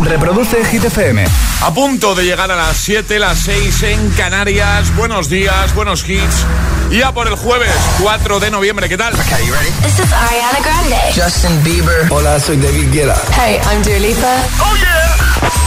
Reproduce 0.00 0.64
Hit 0.64 0.84
FM. 0.84 1.24
A 1.62 1.72
punto 1.72 2.14
de 2.14 2.24
llegar 2.24 2.50
a 2.50 2.56
las 2.56 2.76
7, 2.78 3.18
las 3.18 3.38
6 3.40 3.82
en 3.84 4.10
Canarias. 4.10 4.94
Buenos 4.96 5.28
días, 5.28 5.74
buenos 5.74 6.08
hits. 6.08 6.44
Y 6.90 6.98
ya 6.98 7.12
por 7.12 7.26
el 7.26 7.34
jueves 7.34 7.70
4 8.00 8.38
de 8.40 8.50
noviembre, 8.50 8.88
¿qué 8.88 8.96
tal? 8.96 9.14
Okay, 9.14 9.46
you 9.46 9.52
ready? 9.54 9.70
This 9.82 9.98
is 9.98 10.12
Ariana 10.12 10.60
Grande. 10.62 10.96
Justin 11.14 11.62
Bieber. 11.64 12.06
Hola, 12.10 12.38
soy 12.38 12.56
David 12.56 12.92
Guetta. 12.92 13.16
Hey, 13.32 13.58
I'm 13.70 13.82
Dua 13.82 13.98
Lipa. 13.98 14.36
¡Oh, 14.60 14.76
yeah! 14.76 15.16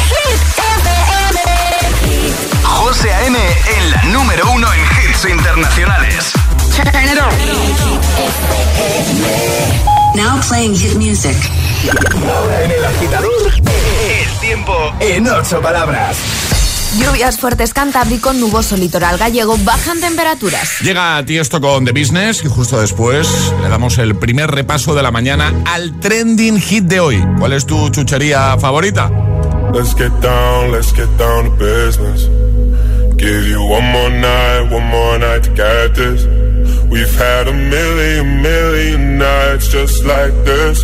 Hit 0.10 0.42
FM. 0.58 1.40
José 2.64 3.14
A.M. 3.14 3.38
en 3.38 3.92
la 3.92 4.04
número 4.04 4.50
uno 4.52 4.68
en 4.74 4.80
hits 4.82 5.26
internacionales. 5.26 6.32
Turn 6.76 7.10
it 7.10 7.20
on. 7.20 7.34
Now 10.16 10.40
playing 10.48 10.76
hit 10.76 10.96
music. 10.96 11.36
Ahora 12.36 12.64
en 12.64 12.72
el 12.72 12.86
agitador, 12.86 13.52
el 14.00 14.40
tiempo 14.40 14.74
en 15.00 15.28
ocho 15.28 15.62
palabras. 15.62 16.18
Lluvias 16.98 17.38
fuertes 17.38 17.74
Cantábrico, 17.74 18.34
nuboso 18.34 18.76
litoral 18.76 19.18
gallego, 19.18 19.58
bajan 19.64 20.00
temperaturas. 20.00 20.80
Llega 20.82 21.18
a 21.18 21.26
ti 21.26 21.38
esto 21.38 21.62
con 21.62 21.86
The 21.86 21.92
Business 21.92 22.44
y 22.44 22.48
justo 22.48 22.82
después 22.82 23.54
le 23.62 23.70
damos 23.70 24.00
el 24.00 24.16
primer 24.16 24.50
repaso 24.50 24.96
de 24.96 25.04
la 25.04 25.12
mañana 25.12 25.54
al 25.66 26.00
trending 26.00 26.60
hit 26.60 26.86
de 26.86 27.00
hoy. 27.00 27.24
¿Cuál 27.38 27.54
es 27.54 27.66
tu 27.66 27.90
chuchería 27.90 28.58
favorita? 28.58 29.12
Let's 29.72 29.94
get 29.94 30.12
down, 30.22 30.72
let's 30.72 30.92
get 30.92 31.10
down 31.18 31.46
to 31.46 31.52
business. 31.52 32.28
Give 33.18 33.48
you 33.48 33.62
one 33.62 33.86
more 33.92 34.10
night, 34.10 34.72
one 34.72 34.88
more 34.90 35.20
night 35.20 35.44
to 35.44 35.52
get 35.52 35.94
this. 35.94 36.26
We've 36.90 37.16
had 37.20 37.48
a 37.48 37.54
million, 37.54 38.42
million 38.42 39.18
nights 39.20 39.68
just 39.68 40.04
like 40.06 40.34
this. 40.44 40.84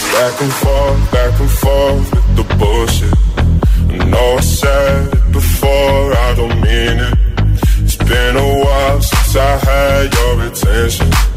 Back 0.11 0.41
and 0.41 0.53
forth, 0.53 1.11
back 1.11 1.39
and 1.39 1.49
forth 1.49 2.13
with 2.13 2.35
the 2.35 2.45
bullshit. 2.59 3.17
I 4.01 4.05
know 4.05 4.37
I 4.37 4.41
said 4.41 5.13
it 5.13 5.31
before, 5.31 6.13
I 6.13 6.35
don't 6.35 6.61
mean 6.61 6.97
it. 7.07 7.15
It's 7.83 7.95
been 7.95 8.35
a 8.35 8.49
while 8.63 9.01
since 9.01 9.35
I 9.35 9.57
had 9.57 10.13
your 10.13 10.43
attention. 10.47 11.30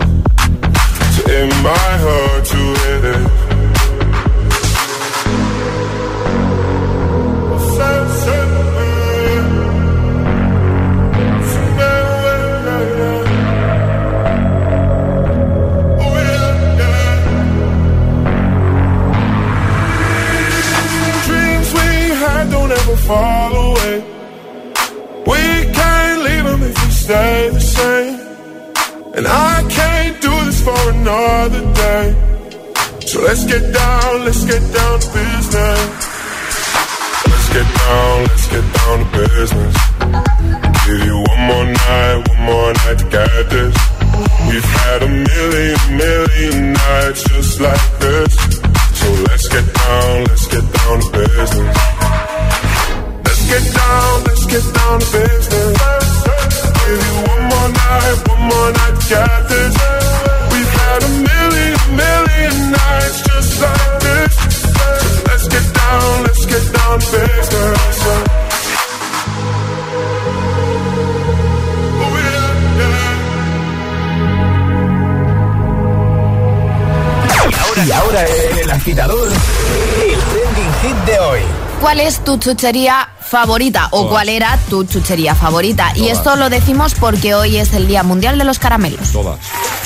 Chuchería 82.45 83.09
favorita 83.27 83.87
o 83.91 84.01
Todas. 84.01 84.11
cuál 84.13 84.29
era 84.29 84.59
tu 84.69 84.85
chuchería 84.85 85.35
favorita? 85.35 85.93
Y 85.97 86.09
esto 86.09 86.37
lo 86.37 86.51
decimos 86.51 86.95
porque 86.95 87.35
hoy 87.35 87.57
es 87.57 87.73
el 87.73 87.87
Día 87.87 88.03
Mundial 88.03 88.37
de 88.39 88.45
los 88.45 88.59
Caramelos. 88.59 89.13
Todas. 89.13 89.39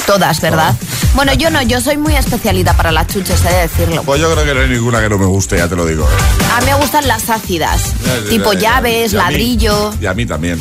Todas, 0.06 0.40
¿verdad? 0.40 0.74
Bueno, 1.14 1.34
yo 1.34 1.50
no, 1.50 1.62
yo 1.62 1.80
soy 1.80 1.96
muy 1.98 2.16
especialita 2.16 2.76
para 2.76 2.90
las 2.90 3.06
chuches, 3.06 3.44
he 3.44 3.48
de 3.52 3.60
decirlo. 3.68 4.02
Pues 4.02 4.20
yo 4.20 4.32
creo 4.32 4.44
que 4.44 4.54
no 4.54 4.60
hay 4.60 4.68
ninguna 4.68 5.00
que 5.00 5.08
no 5.08 5.18
me 5.18 5.26
guste, 5.26 5.56
ya 5.56 5.68
te 5.68 5.76
lo 5.76 5.86
digo. 5.86 6.02
¿eh? 6.04 6.44
A 6.56 6.60
mí 6.60 6.66
me 6.66 6.74
gustan 6.74 7.06
las 7.06 7.30
ácidas, 7.30 7.92
Ya, 8.04 8.28
tipo 8.28 8.52
ya, 8.54 8.58
ya. 8.60 8.70
llaves, 8.76 9.12
Y 9.12 9.16
a 9.16 9.18
mí- 9.20 9.24
ladrillo. 9.30 9.94
Y 10.00 10.06
a 10.06 10.14
mí 10.14 10.26
también. 10.26 10.60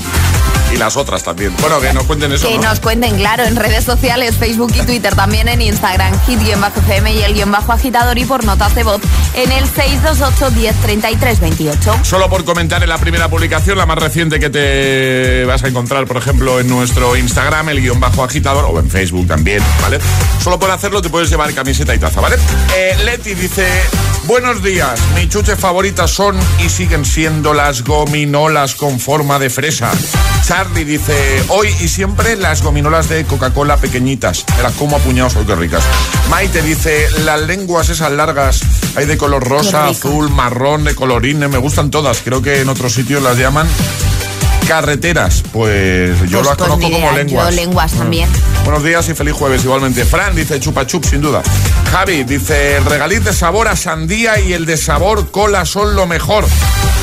Y 0.74 0.76
las 0.76 0.98
otras 0.98 1.24
también. 1.24 1.56
Bueno, 1.62 1.80
que 1.80 1.94
nos 1.94 2.04
cuenten 2.04 2.30
eso. 2.34 2.46
Que 2.46 2.58
¿no? 2.58 2.64
nos 2.64 2.82
cuenten, 2.82 3.16
claro, 3.16 3.46
en 3.46 3.56
redes 3.56 3.86
sociales, 3.86 4.36
Facebook 4.36 4.74
y 4.76 4.82
Twitter, 4.86 5.16
también 5.16 5.48
en 5.48 5.62
Instagram, 5.62 6.14
hit-fm 6.28 7.14
y 7.14 7.22
el 7.24 7.34
guion 7.34 7.52
bajo 7.54 7.72
agitador 7.72 8.18
y 8.18 8.26
por 8.26 8.44
notas 8.44 8.76
de 8.76 8.84
voz 8.84 9.00
en 9.38 9.52
el 9.52 9.66
628 9.66 10.52
1033 10.52 11.40
28. 11.40 12.00
Solo 12.02 12.30
por 12.30 12.44
comentar 12.44 12.82
en 12.82 12.90
la 12.90 12.98
primera 12.98 13.30
publicación, 13.30 13.78
la 13.78 13.86
más 13.86 14.00
reciente 14.00 14.40
que 14.40 14.50
te 14.50 15.46
vas 15.46 15.64
a 15.64 15.68
encontrar, 15.68 16.08
por 16.08 16.18
ejemplo, 16.18 16.60
en 16.60 16.68
nuestro 16.68 17.16
Instagram, 17.16 17.70
el 17.70 17.82
guion 17.82 18.00
bajo 18.00 18.24
agitador, 18.24 18.66
o 18.68 18.80
en 18.80 18.90
Facebook 18.90 19.28
también, 19.28 19.62
¿vale? 19.82 20.00
Solo 20.42 20.60
por 20.60 20.72
hacerlo 20.72 21.02
te 21.02 21.10
puedes 21.10 21.30
llevar 21.30 21.54
camiseta 21.54 21.94
y 21.94 22.00
taza, 22.00 22.20
¿vale? 22.20 22.38
Eh, 22.76 22.98
Leti 23.06 23.36
dice, 23.36 23.68
buenos 24.28 24.62
días, 24.62 25.00
mis 25.16 25.30
chuches 25.30 25.58
favoritas 25.58 26.12
son 26.12 26.38
y 26.64 26.70
siguen 26.70 27.06
siendo 27.06 27.54
las 27.54 27.84
gominolas 27.84 28.76
con 28.76 29.00
forma 29.00 29.40
de 29.40 29.50
fresa. 29.50 29.92
Charlie 30.46 30.84
dice, 30.84 31.44
hoy 31.48 31.70
y 31.80 31.88
siempre 31.88 32.36
las 32.36 32.62
gominolas 32.62 33.08
de 33.10 33.24
Coca-Cola 33.24 33.78
pequeñitas. 33.78 34.46
Me 34.58 34.64
las 34.64 34.74
como 34.74 34.98
a 34.98 35.00
puñados, 35.00 35.36
¡ay, 35.38 35.46
qué 35.46 35.56
ricas! 35.56 35.84
Maite 36.30 36.62
dice, 36.62 37.08
las 37.24 37.42
lenguas 37.42 37.90
esas 37.90 38.12
largas, 38.12 38.62
hay 38.96 39.06
de 39.06 39.18
color 39.18 39.48
rosa, 39.48 39.88
azul, 39.88 40.30
marrón, 40.30 40.84
de 40.84 40.94
colorines, 40.94 41.50
me 41.50 41.58
gustan 41.58 41.90
todas. 41.90 42.22
Creo 42.22 42.42
que 42.42 42.62
en 42.62 42.70
otros 42.70 42.94
sitios 42.94 43.24
las 43.24 43.38
llaman 43.38 43.68
carreteras. 44.68 45.44
Pues 45.54 46.20
yo 46.30 46.40
Pues- 46.40 46.48
las 46.48 46.58
pues 46.58 46.70
conozco 46.70 46.92
como 46.92 47.12
lenguas. 47.14 47.50
yo 47.50 47.56
lenguas 47.56 47.92
también. 47.94 48.30
Buenos 48.66 48.84
días 48.84 49.08
y 49.10 49.14
feliz 49.14 49.34
jueves 49.34 49.64
igualmente. 49.64 50.04
Fran 50.06 50.36
dice 50.36 50.60
chupa 50.60 50.86
chup, 50.86 51.06
sin 51.06 51.22
duda. 51.22 51.42
Javi 51.92 52.24
dice 52.24 52.76
el 52.78 52.86
regaliz 52.86 53.24
de 53.24 53.34
sabor 53.34 53.68
a 53.70 53.76
sandía 53.76 54.40
y 54.40 54.54
el 54.54 54.66
de 54.66 54.76
sabor 54.78 55.32
cola 55.32 55.66
son 55.66 55.96
lo 55.96 56.06
mejor. 56.06 56.46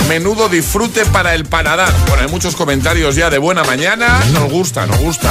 Menudo 0.09 0.51
disfrute 0.51 1.07
para 1.07 1.35
el 1.35 1.47
paladar. 1.47 1.91
Bueno, 2.09 2.23
hay 2.25 2.29
muchos 2.29 2.55
comentarios 2.55 3.15
ya 3.15 3.31
de 3.31 3.39
buena 3.39 3.65
mañana. 3.65 4.21
Nos 4.33 4.51
gusta, 4.51 4.85
nos 4.87 4.99
gusta. 4.99 5.31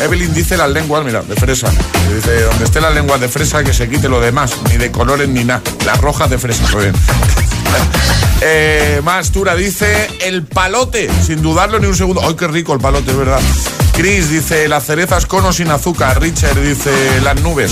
Evelyn 0.00 0.34
dice 0.34 0.58
las 0.58 0.68
lenguas, 0.70 1.02
mira, 1.04 1.22
de 1.22 1.34
fresa. 1.36 1.70
Dice, 2.14 2.42
donde 2.42 2.64
esté 2.64 2.80
las 2.82 2.94
lenguas 2.94 3.18
de 3.20 3.28
fresa, 3.28 3.64
que 3.64 3.72
se 3.72 3.88
quite 3.88 4.08
lo 4.10 4.20
demás. 4.20 4.52
Ni 4.70 4.76
de 4.76 4.90
colores 4.90 5.28
ni 5.28 5.44
nada. 5.44 5.62
Las 5.86 5.98
rojas 6.02 6.28
de 6.28 6.36
fresa. 6.38 6.62
Muy 6.72 6.82
bien. 6.84 6.94
Eh, 8.42 9.02
más 9.04 9.32
Tura 9.32 9.54
dice 9.54 10.08
el 10.22 10.44
palote, 10.44 11.10
sin 11.26 11.42
dudarlo 11.42 11.78
ni 11.78 11.86
un 11.88 11.94
segundo. 11.94 12.22
¡Ay, 12.26 12.34
qué 12.36 12.48
rico 12.48 12.72
el 12.72 12.80
palote, 12.80 13.10
es 13.10 13.16
verdad! 13.18 13.40
Chris 13.92 14.30
dice 14.30 14.66
las 14.66 14.86
cerezas 14.86 15.26
con 15.26 15.44
o 15.44 15.52
sin 15.52 15.70
azúcar. 15.70 16.22
Richard 16.22 16.58
dice 16.58 16.90
las 17.22 17.38
nubes. 17.42 17.70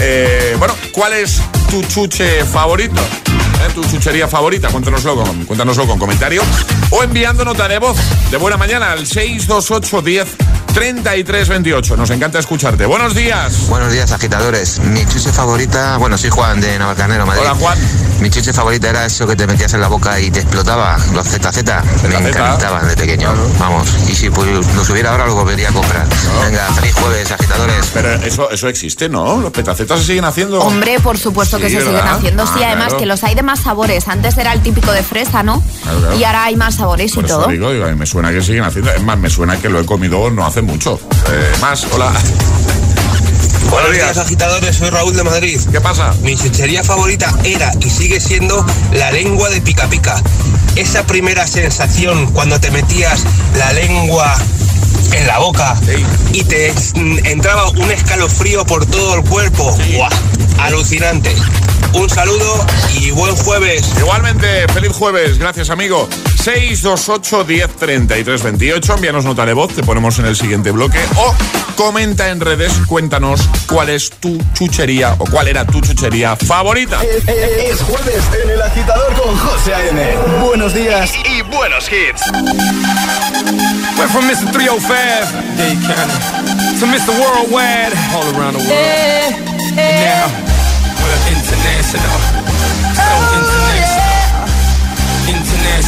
Eh, 0.00 0.56
bueno, 0.58 0.74
¿cuál 0.92 1.12
es 1.12 1.42
tu 1.68 1.82
chuche 1.82 2.44
favorito? 2.46 2.98
¿Eh? 2.98 3.72
¿Tu 3.74 3.84
chuchería 3.84 4.26
favorita? 4.26 4.68
Cuéntanoslo 4.70 5.16
con, 5.16 5.44
cuéntanoslo 5.44 5.86
con 5.86 5.98
comentario 5.98 6.42
o 6.90 7.02
enviando 7.02 7.44
nota 7.44 7.68
de 7.68 7.78
voz 7.78 7.98
de 8.30 8.38
buena 8.38 8.56
mañana 8.56 8.92
al 8.92 9.06
628 9.06 10.00
10 10.00 10.28
3328. 10.72 11.96
Nos 11.96 12.10
encanta 12.10 12.38
escucharte. 12.38 12.86
Buenos 12.86 13.14
días. 13.14 13.68
Buenos 13.68 13.92
días, 13.92 14.12
agitadores. 14.12 14.78
Mi 14.80 15.04
chuche 15.06 15.32
favorita, 15.32 15.96
bueno, 15.96 16.16
soy 16.16 16.30
Juan 16.30 16.60
de 16.60 16.78
Navalcarnero, 16.78 17.26
Madrid. 17.26 17.42
Hola, 17.42 17.54
Juan. 17.54 17.78
Mi 18.20 18.30
chuche 18.30 18.52
favorita 18.52 18.90
era 18.90 19.06
eso 19.06 19.26
que 19.26 19.34
te 19.34 19.46
metías 19.46 19.72
en 19.74 19.80
la 19.80 19.88
boca 19.88 20.20
y 20.20 20.30
te 20.30 20.40
explotaba, 20.40 20.98
los 21.14 21.26
ZZ. 21.26 21.62
Me 22.08 22.28
encantaban 22.28 22.86
de 22.86 22.96
pequeño. 22.96 23.32
Vamos, 23.58 23.88
y 24.08 24.14
si 24.14 24.30
pues, 24.30 24.48
los 24.48 24.90
hubiera 24.90 25.10
ahora, 25.12 25.26
los 25.26 25.34
volvería 25.34 25.70
a 25.70 25.72
comprar. 25.72 26.06
Venga, 26.44 26.66
feliz 26.74 26.94
jueves, 26.94 27.30
agitadores. 27.32 27.90
Pero 27.94 28.12
eso, 28.14 28.50
eso 28.50 28.68
existe, 28.68 29.08
¿no? 29.08 29.40
Los 29.40 29.52
petacetas 29.52 30.00
se 30.00 30.06
siguen 30.06 30.24
haciendo. 30.24 30.60
Hombre, 30.60 31.00
por 31.00 31.18
supuesto 31.18 31.58
que 31.58 31.70
se 31.70 31.80
siguen 31.80 32.06
haciendo. 32.06 32.44
Ah, 32.44 32.54
sí, 32.54 32.62
además 32.62 32.88
claro. 32.88 32.98
que 32.98 33.06
los 33.06 33.24
hay 33.24 33.34
de 33.34 33.42
más 33.42 33.60
sabores. 33.60 34.06
Antes 34.08 34.36
era 34.36 34.52
el 34.52 34.60
típico 34.60 34.92
de 34.92 35.02
fresa, 35.02 35.42
¿no? 35.42 35.62
Claro, 35.82 36.00
claro. 36.00 36.16
Y 36.16 36.24
ahora 36.24 36.44
hay 36.44 36.56
más 36.56 36.76
sabores 36.76 37.12
Por 37.12 37.24
y 37.24 37.26
eso 37.26 37.38
todo. 37.38 37.48
digo, 37.48 37.72
digo, 37.72 37.86
me 37.96 38.06
suena 38.06 38.30
que 38.30 38.42
siguen 38.42 38.64
haciendo. 38.64 38.92
Es 38.92 39.02
más, 39.02 39.18
me 39.18 39.30
suena 39.30 39.56
que 39.56 39.68
lo 39.68 39.80
he 39.80 39.86
comido 39.86 40.30
no 40.30 40.46
hace 40.46 40.59
mucho. 40.62 40.98
Eh, 41.30 41.52
más, 41.60 41.86
hola. 41.92 42.12
Buenos 43.70 43.92
días, 43.92 44.16
agitadores. 44.18 44.76
Soy 44.76 44.90
Raúl 44.90 45.14
de 45.14 45.22
Madrid. 45.22 45.60
¿Qué 45.70 45.80
pasa? 45.80 46.12
Mi 46.22 46.36
chuchería 46.36 46.82
favorita 46.82 47.32
era 47.44 47.70
y 47.80 47.88
sigue 47.90 48.20
siendo 48.20 48.64
la 48.92 49.12
lengua 49.12 49.48
de 49.50 49.60
pica 49.60 49.86
pica. 49.88 50.20
Esa 50.76 51.04
primera 51.06 51.46
sensación 51.46 52.32
cuando 52.32 52.58
te 52.60 52.70
metías 52.70 53.22
la 53.56 53.72
lengua 53.72 54.34
en 55.12 55.26
la 55.26 55.38
boca 55.38 55.76
Sí. 55.84 56.04
y 56.32 56.44
te 56.44 56.72
mm, 56.94 57.26
entraba 57.26 57.68
un 57.70 57.90
escalofrío 57.90 58.64
por 58.66 58.86
todo 58.86 59.14
el 59.16 59.22
cuerpo. 59.24 59.76
Alucinante. 60.58 61.34
Un 61.94 62.08
saludo 62.08 62.66
y 63.00 63.10
buen 63.10 63.34
jueves. 63.36 63.82
Igualmente, 63.98 64.66
feliz 64.72 64.92
jueves, 64.92 65.38
gracias 65.38 65.70
amigo. 65.70 66.08
628 66.42 67.44
10 67.44 67.68
33 67.76 68.42
28. 68.42 68.94
Envíanos 68.94 69.24
nota 69.24 69.44
de 69.44 69.52
voz, 69.52 69.74
te 69.74 69.82
ponemos 69.82 70.18
en 70.18 70.26
el 70.26 70.36
siguiente 70.36 70.70
bloque. 70.70 70.98
O 71.16 71.34
comenta 71.76 72.28
en 72.30 72.40
redes, 72.40 72.72
cuéntanos 72.86 73.40
cuál 73.66 73.90
es 73.90 74.10
tu 74.10 74.38
chuchería 74.54 75.14
o 75.18 75.24
cuál 75.26 75.48
era 75.48 75.64
tu 75.66 75.80
chuchería 75.80 76.36
favorita. 76.36 77.00
Es, 77.02 77.28
es- 77.28 77.72
es 77.74 77.82
jueves 77.82 78.22
en 78.42 78.50
el 78.50 78.62
agitador 78.62 79.12
con 79.22 79.36
José 79.36 79.74
A.M. 79.74 80.16
Buenos 80.42 80.72
días 80.74 81.12
y 81.24 81.42
buenos 81.42 81.84
hits. 81.92 82.22
Went 83.98 84.10
from 84.10 84.26
Mr. 84.26 84.50
305, 84.52 84.88
Dade 85.58 85.76
County, 85.86 86.80
to 86.80 86.86
Mr. 86.86 87.12
Worldwide, 87.20 87.92
all 88.14 88.24
around 88.34 88.56
the 88.56 88.64
world. 88.64 89.34
And 89.76 89.76
now, 89.76 90.26
we're 91.04 91.36
international. 91.36 92.29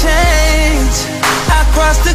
Change. 0.00 0.96
I 1.52 1.60
cross 1.74 1.98
the 2.06 2.14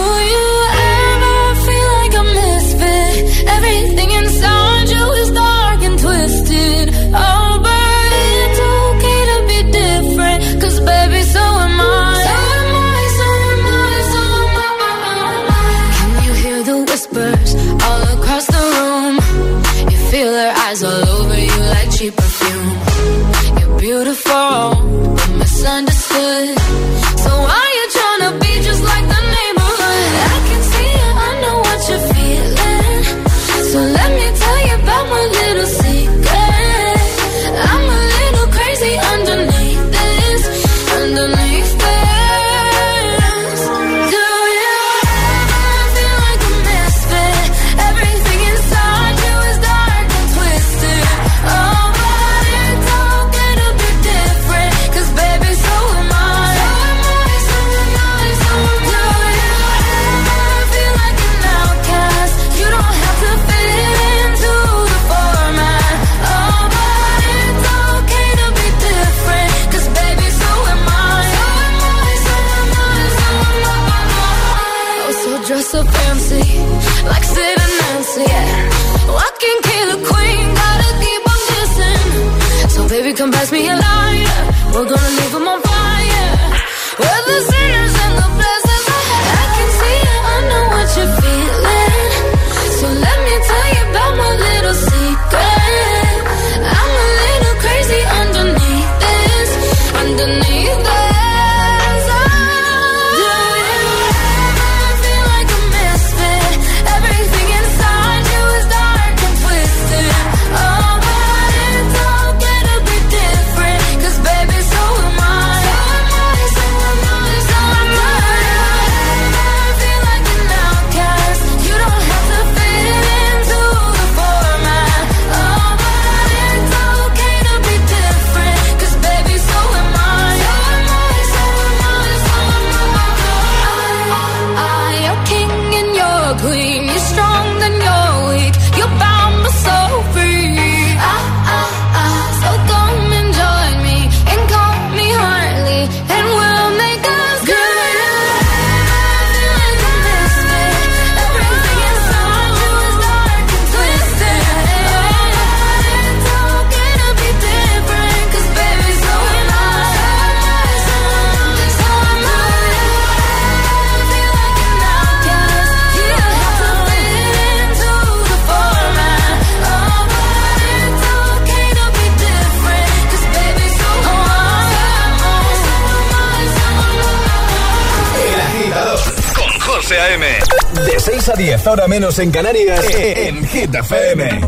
a 181.29 181.33
10, 181.33 181.67
ahora 181.67 181.87
menos 181.87 182.17
en 182.17 182.31
Canarias, 182.31 182.83
e-, 182.95 183.27
en 183.27 183.47
Hit 183.47 183.75
FM. 183.75 184.41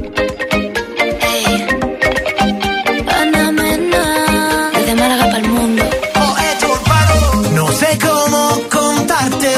No 7.53 7.71
sé 7.73 7.97
cómo 8.01 8.61
contarte, 8.71 9.53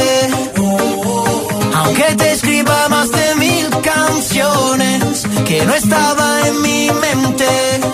aunque 1.76 2.04
te 2.18 2.32
escriba 2.34 2.90
más 2.90 3.10
de 3.12 3.36
mil 3.36 3.70
canciones 3.82 5.24
que 5.48 5.66
no 5.66 5.74
estaba 5.74 6.48
en 6.48 6.62
mi 6.62 6.90
mente. 6.92 7.85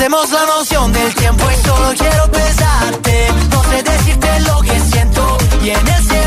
Perdemos 0.00 0.30
la 0.30 0.46
noción 0.46 0.92
del 0.94 1.14
tiempo 1.14 1.44
y 1.50 1.62
solo 1.62 1.92
quiero 1.94 2.26
besarte. 2.28 3.28
No 3.50 3.62
sé 3.64 3.82
decirte 3.82 4.40
lo 4.40 4.62
que 4.62 4.80
siento 4.80 5.38
y 5.62 5.68
en 5.68 5.88
ese 5.88 6.19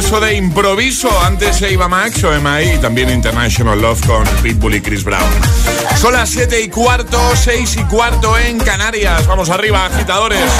eso 0.00 0.18
de 0.18 0.34
improviso. 0.34 1.10
Antes 1.20 1.56
se 1.56 1.70
iba 1.70 1.86
Max 1.86 2.24
o 2.24 2.30
MI 2.32 2.76
y 2.76 2.78
también 2.78 3.10
International 3.10 3.78
Love 3.78 4.00
con 4.06 4.24
Pitbull 4.42 4.76
y 4.76 4.80
Chris 4.80 5.04
Brown. 5.04 5.22
Son 6.00 6.14
las 6.14 6.30
7 6.30 6.62
y 6.62 6.68
cuarto, 6.68 7.20
6 7.36 7.76
y 7.76 7.84
cuarto 7.84 8.38
en 8.38 8.58
Canarias. 8.58 9.26
Vamos 9.26 9.50
arriba, 9.50 9.84
agitadores. 9.84 10.50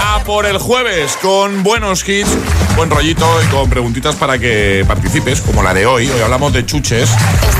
A 0.00 0.24
por 0.24 0.46
el 0.46 0.56
jueves 0.56 1.18
con 1.20 1.62
buenos 1.62 2.08
hits, 2.08 2.30
buen 2.74 2.88
rollito 2.88 3.28
y 3.42 3.46
con 3.48 3.68
preguntitas 3.68 4.16
para 4.16 4.38
que 4.38 4.82
participes, 4.88 5.42
como 5.42 5.62
la 5.62 5.74
de 5.74 5.84
hoy. 5.84 6.08
Hoy 6.08 6.20
hablamos 6.22 6.54
de 6.54 6.64
chuches. 6.64 7.10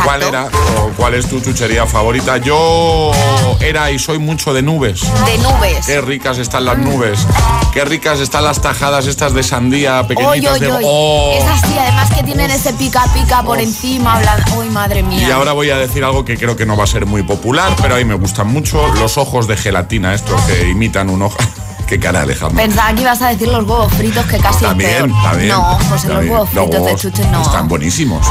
¿Cuál 0.04 0.22
era 0.22 0.44
o 0.78 0.90
cuál 0.96 1.14
es 1.14 1.28
tu 1.28 1.40
chuchería 1.40 1.86
favorita? 1.86 2.36
Yo 2.38 3.10
era 3.60 3.90
y 3.90 3.98
soy 3.98 4.18
mucho 4.18 4.52
de 4.52 4.62
nubes. 4.62 5.00
De 5.24 5.38
nubes. 5.38 5.86
Qué 5.86 6.00
ricas 6.00 6.38
están 6.38 6.64
las 6.64 6.78
nubes. 6.78 7.26
Qué 7.72 7.84
ricas 7.84 8.20
están 8.20 8.44
las 8.44 8.60
tajadas 8.60 9.06
estas 9.06 9.34
de 9.34 9.42
sandía 9.42 10.06
pequeñitas. 10.06 10.52
Oy, 10.54 10.60
de... 10.60 10.66
oy, 10.68 10.76
oy. 10.78 10.84
¡Oh! 10.86 11.34
Esas 11.38 11.60
sí, 11.62 11.76
además 11.78 12.10
que 12.14 12.22
tienen 12.22 12.50
ese 12.50 12.72
pica 12.74 13.04
pica 13.14 13.42
por 13.42 13.58
encima, 13.58 14.16
hablando. 14.16 14.54
Uy, 14.56 14.68
madre 14.70 15.02
mía. 15.02 15.28
Y 15.28 15.30
ahora 15.30 15.52
voy 15.52 15.70
a 15.70 15.76
decir 15.78 16.04
algo 16.04 16.24
que 16.24 16.36
creo 16.36 16.56
que 16.56 16.66
no 16.66 16.76
va 16.76 16.84
a 16.84 16.88
ser 16.88 17.06
muy 17.06 17.22
popular, 17.22 17.74
pero 17.80 17.94
a 17.94 17.98
mí 17.98 18.04
me 18.04 18.14
gustan 18.14 18.48
mucho 18.48 18.86
los 18.94 19.18
ojos 19.18 19.46
de 19.46 19.56
gelatina, 19.56 20.14
estos 20.14 20.40
que 20.42 20.68
imitan 20.68 21.10
un 21.10 21.22
ojo. 21.22 21.36
Qué 21.86 22.00
cara, 22.00 22.22
Alejandro. 22.22 22.56
Pensaba 22.56 22.92
que 22.94 23.02
ibas 23.02 23.22
a 23.22 23.28
decir 23.28 23.46
los 23.46 23.62
huevos 23.64 23.92
fritos, 23.92 24.26
que 24.26 24.38
casi 24.38 24.64
También, 24.64 25.06
peor. 25.06 25.22
también. 25.22 25.48
No, 25.50 25.62
José, 25.62 25.88
los 25.90 26.02
también. 26.02 26.32
huevos 26.32 26.48
fritos 26.50 26.70
de 26.70 26.78
huevos 26.80 27.00
chuches 27.00 27.26
no. 27.30 27.42
Están 27.42 27.68
buenísimos. 27.68 28.26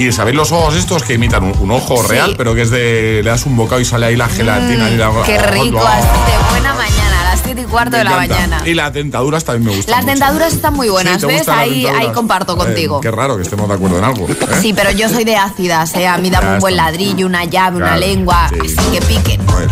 Y 0.00 0.12
sabéis 0.12 0.34
los 0.36 0.50
ojos 0.50 0.74
estos 0.76 1.02
que 1.02 1.12
imitan 1.14 1.44
un, 1.44 1.52
un 1.60 1.70
ojo 1.72 2.02
Sí. 2.02 2.08
real, 2.08 2.34
pero 2.38 2.54
que 2.54 2.62
es 2.62 2.70
de. 2.70 3.20
Le 3.22 3.28
das 3.30 3.44
un 3.44 3.54
bocado 3.54 3.80
y 3.80 3.84
sale 3.84 4.06
ahí 4.06 4.16
la 4.16 4.28
gelatina 4.28 4.88
y 4.90 4.96
la. 4.96 5.10
Mm, 5.10 5.22
Qué 5.26 5.36
rico, 5.38 5.78
¡Oh! 5.78 5.86
así 5.86 6.06
de 6.06 6.50
buena 6.50 6.72
mañana, 6.74 7.20
a 7.20 7.24
las 7.24 7.40
7 7.44 7.60
y 7.60 7.64
cuarto 7.64 7.90
Me 7.92 7.98
de 7.98 8.04
la 8.04 8.16
mañana. 8.16 8.62
Y 8.64 8.72
las 8.72 8.92
dentaduras 8.94 9.44
también 9.44 9.66
me 9.70 9.76
gustan. 9.76 9.90
Las 9.96 10.04
mucho. 10.04 10.10
dentaduras 10.12 10.52
están 10.54 10.72
muy 10.74 10.88
buenas, 10.88 11.20
Sí, 11.20 11.26
¿te 11.26 11.32
¿ves? 11.34 11.48
Ahí, 11.50 11.86
comparto 12.14 12.54
Eh, 12.54 12.56
contigo. 12.56 13.00
qué 13.02 13.10
raro 13.10 13.36
que 13.36 13.42
estemos 13.42 13.68
de 13.68 13.74
acuerdo 13.74 13.98
en 13.98 14.04
algo. 14.04 14.26
¿eh? 14.26 14.36
Sí, 14.62 14.72
pero 14.72 14.90
yo 14.90 15.06
soy 15.10 15.24
de 15.24 15.36
ácidas, 15.36 15.94
¿eh? 15.96 16.06
A 16.08 16.16
mí 16.16 16.30
dame 16.30 16.46
Ya 16.46 16.52
un 16.54 16.60
buen 16.60 16.76
ladrillo, 16.76 17.26
una 17.26 17.44
llave, 17.44 17.76
una 17.76 17.96
lengua, 17.98 18.48
sí. 18.50 18.74
así 18.78 18.90
que 18.92 19.02
piquen. 19.02 19.40
Pues, 19.42 19.66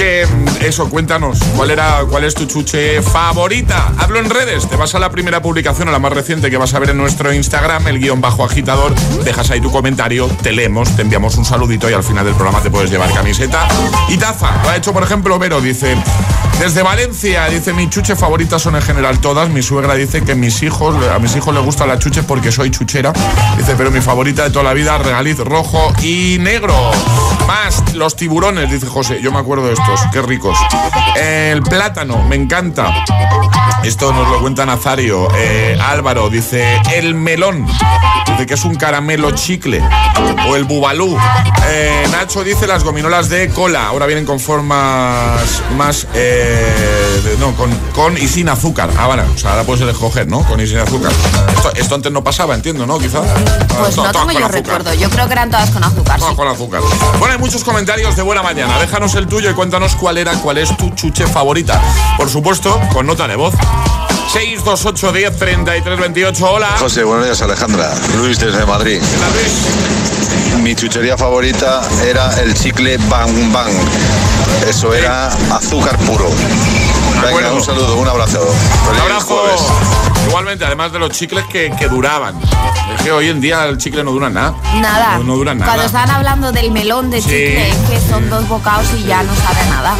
Que 0.00 0.24
mm, 0.24 0.64
eso, 0.64 0.88
cuéntanos, 0.88 1.38
¿cuál 1.54 1.70
era, 1.70 2.06
cuál 2.08 2.24
es 2.24 2.34
tu 2.34 2.46
chuche 2.46 3.02
favorita? 3.02 3.92
Hablo 3.98 4.18
en 4.18 4.30
redes, 4.30 4.66
te 4.66 4.74
vas 4.76 4.94
a 4.94 4.98
la 4.98 5.10
primera 5.10 5.42
publicación, 5.42 5.88
a 5.88 5.92
la 5.92 5.98
más 5.98 6.10
reciente 6.10 6.48
que 6.48 6.56
vas 6.56 6.72
a 6.72 6.78
ver 6.78 6.88
en 6.88 6.96
nuestro 6.96 7.34
Instagram, 7.34 7.86
el 7.86 7.98
guion 7.98 8.18
bajo 8.22 8.42
agitador, 8.42 8.94
dejas 9.24 9.50
ahí 9.50 9.60
tu 9.60 9.70
comentario, 9.70 10.26
te 10.42 10.52
leemos, 10.52 10.96
te 10.96 11.02
enviamos 11.02 11.36
un 11.36 11.44
saludito 11.44 11.90
y 11.90 11.92
al 11.92 12.02
final 12.02 12.24
del 12.24 12.34
programa 12.34 12.62
te 12.62 12.70
puedes 12.70 12.90
llevar 12.90 13.12
camiseta 13.12 13.68
y 14.08 14.16
taza. 14.16 14.62
Lo 14.62 14.70
ha 14.70 14.76
hecho, 14.76 14.94
por 14.94 15.02
ejemplo, 15.02 15.38
Vero, 15.38 15.60
dice, 15.60 15.94
desde 16.60 16.82
Valencia, 16.82 17.46
dice, 17.48 17.72
mi 17.72 17.88
chuche 17.88 18.14
favoritas 18.14 18.60
son 18.60 18.76
en 18.76 18.82
general 18.82 19.18
todas. 19.18 19.48
Mi 19.48 19.62
suegra 19.62 19.94
dice 19.94 20.22
que 20.22 20.34
mis 20.34 20.62
hijos, 20.62 20.94
a 21.08 21.18
mis 21.18 21.34
hijos 21.34 21.54
les 21.54 21.64
gustan 21.64 21.88
las 21.88 21.98
chuches 22.00 22.22
porque 22.26 22.52
soy 22.52 22.70
chuchera. 22.70 23.14
Dice, 23.56 23.74
pero 23.78 23.90
mi 23.90 24.02
favorita 24.02 24.44
de 24.44 24.50
toda 24.50 24.64
la 24.64 24.74
vida, 24.74 24.98
regaliz 24.98 25.38
rojo 25.38 25.90
y 26.02 26.36
negro. 26.38 26.74
Más 27.46 27.94
los 27.94 28.14
tiburones, 28.14 28.70
dice 28.70 28.86
José. 28.86 29.20
Yo 29.22 29.32
me 29.32 29.38
acuerdo 29.38 29.68
de 29.68 29.72
estos, 29.72 30.00
qué 30.12 30.20
ricos. 30.20 30.58
El 31.16 31.62
plátano, 31.62 32.22
me 32.24 32.36
encanta. 32.36 33.04
Esto 33.82 34.12
nos 34.12 34.28
lo 34.28 34.40
cuenta 34.40 34.66
Nazario. 34.66 35.28
Eh, 35.34 35.78
Álvaro 35.80 36.28
dice, 36.28 36.80
el 36.94 37.14
melón. 37.14 37.66
Dice 38.26 38.46
que 38.46 38.54
es 38.54 38.64
un 38.64 38.74
caramelo 38.74 39.30
chicle. 39.30 39.82
O 40.46 40.56
el 40.56 40.64
bubalú. 40.64 41.16
Eh, 41.68 42.06
Nacho 42.12 42.44
dice 42.44 42.66
las 42.66 42.84
gominolas 42.84 43.30
de 43.30 43.48
cola. 43.48 43.86
Ahora 43.86 44.04
vienen 44.04 44.26
con 44.26 44.38
formas 44.38 45.62
más... 45.76 46.06
eh, 46.14 46.49
no, 47.38 47.54
con, 47.56 47.70
con 47.94 48.18
y 48.18 48.28
sin 48.28 48.48
azúcar. 48.48 48.90
Ah, 48.96 49.06
vale. 49.06 49.22
O 49.22 49.38
sea, 49.38 49.52
ahora 49.52 49.64
puedes 49.64 49.86
escoger, 49.86 50.28
¿no? 50.28 50.46
Con 50.46 50.60
y 50.60 50.66
sin 50.66 50.78
azúcar. 50.78 51.12
Esto, 51.54 51.72
esto 51.74 51.94
antes 51.94 52.12
no 52.12 52.22
pasaba, 52.22 52.54
entiendo, 52.54 52.86
¿no? 52.86 52.98
Quizá. 52.98 53.20
Pues 53.20 53.96
no 53.96 54.02
todas 54.02 54.26
tengo 54.26 54.40
yo 54.40 54.48
recuerdo. 54.48 54.94
Yo 54.94 55.10
creo 55.10 55.26
que 55.26 55.32
eran 55.32 55.50
todas 55.50 55.70
con 55.70 55.82
azúcar. 55.82 56.18
Todas 56.18 56.32
sí. 56.32 56.36
con 56.36 56.48
azúcar. 56.48 56.82
Bueno, 57.18 57.34
hay 57.34 57.40
muchos 57.40 57.64
comentarios 57.64 58.16
de 58.16 58.22
buena 58.22 58.42
mañana. 58.42 58.78
Déjanos 58.78 59.14
el 59.14 59.26
tuyo 59.26 59.50
y 59.50 59.54
cuéntanos 59.54 59.96
cuál 59.96 60.18
era, 60.18 60.32
cuál 60.34 60.58
es 60.58 60.76
tu 60.76 60.90
chuche 60.90 61.26
favorita. 61.26 61.80
Por 62.16 62.28
supuesto, 62.28 62.80
con 62.92 63.06
nota 63.06 63.26
de 63.26 63.36
voz. 63.36 63.54
628 64.32 65.12
10 65.12 65.36
33 65.36 65.98
28. 65.98 66.50
Hola. 66.50 66.68
José, 66.78 67.02
buenos 67.02 67.24
días 67.24 67.42
Alejandra. 67.42 67.92
Luis 68.18 68.38
desde 68.38 68.64
Madrid. 68.64 69.00
Hola, 69.02 69.28
Luis. 69.34 70.62
Mi 70.62 70.74
chuchería 70.74 71.16
favorita 71.16 71.80
era 72.04 72.40
el 72.40 72.54
chicle 72.54 72.98
Bang 73.08 73.52
Bang. 73.52 73.72
Eso 74.68 74.94
era 74.94 75.28
azúcar 75.50 75.98
puro. 75.98 76.30
Venga, 77.22 77.52
un 77.52 77.62
saludo, 77.62 77.96
un 77.96 78.08
abrazo. 78.08 78.40
Feliz 78.86 79.02
abrazo. 79.02 79.36
jueves. 79.36 80.09
Igualmente, 80.26 80.64
además 80.64 80.92
de 80.92 80.98
los 80.98 81.10
chicles 81.10 81.44
que, 81.46 81.70
que 81.78 81.88
duraban. 81.88 82.34
Es 82.96 83.02
que 83.02 83.10
hoy 83.12 83.28
en 83.28 83.40
día 83.40 83.64
el 83.64 83.78
chicle 83.78 84.04
no 84.04 84.12
dura 84.12 84.30
nada. 84.30 84.54
Nada. 84.80 85.18
No, 85.18 85.24
no 85.24 85.36
dura 85.36 85.54
nada. 85.54 85.66
Cuando 85.66 85.86
estaban 85.86 86.10
hablando 86.10 86.52
del 86.52 86.70
melón 86.70 87.10
de 87.10 87.20
Sí. 87.20 87.28
chicle, 87.28 87.74
que 87.88 88.00
son 88.08 88.30
dos 88.30 88.46
bocados 88.48 88.86
y 88.98 89.04
ya 89.04 89.22
no 89.22 89.34
sabe 89.34 89.66
nada. 89.70 89.94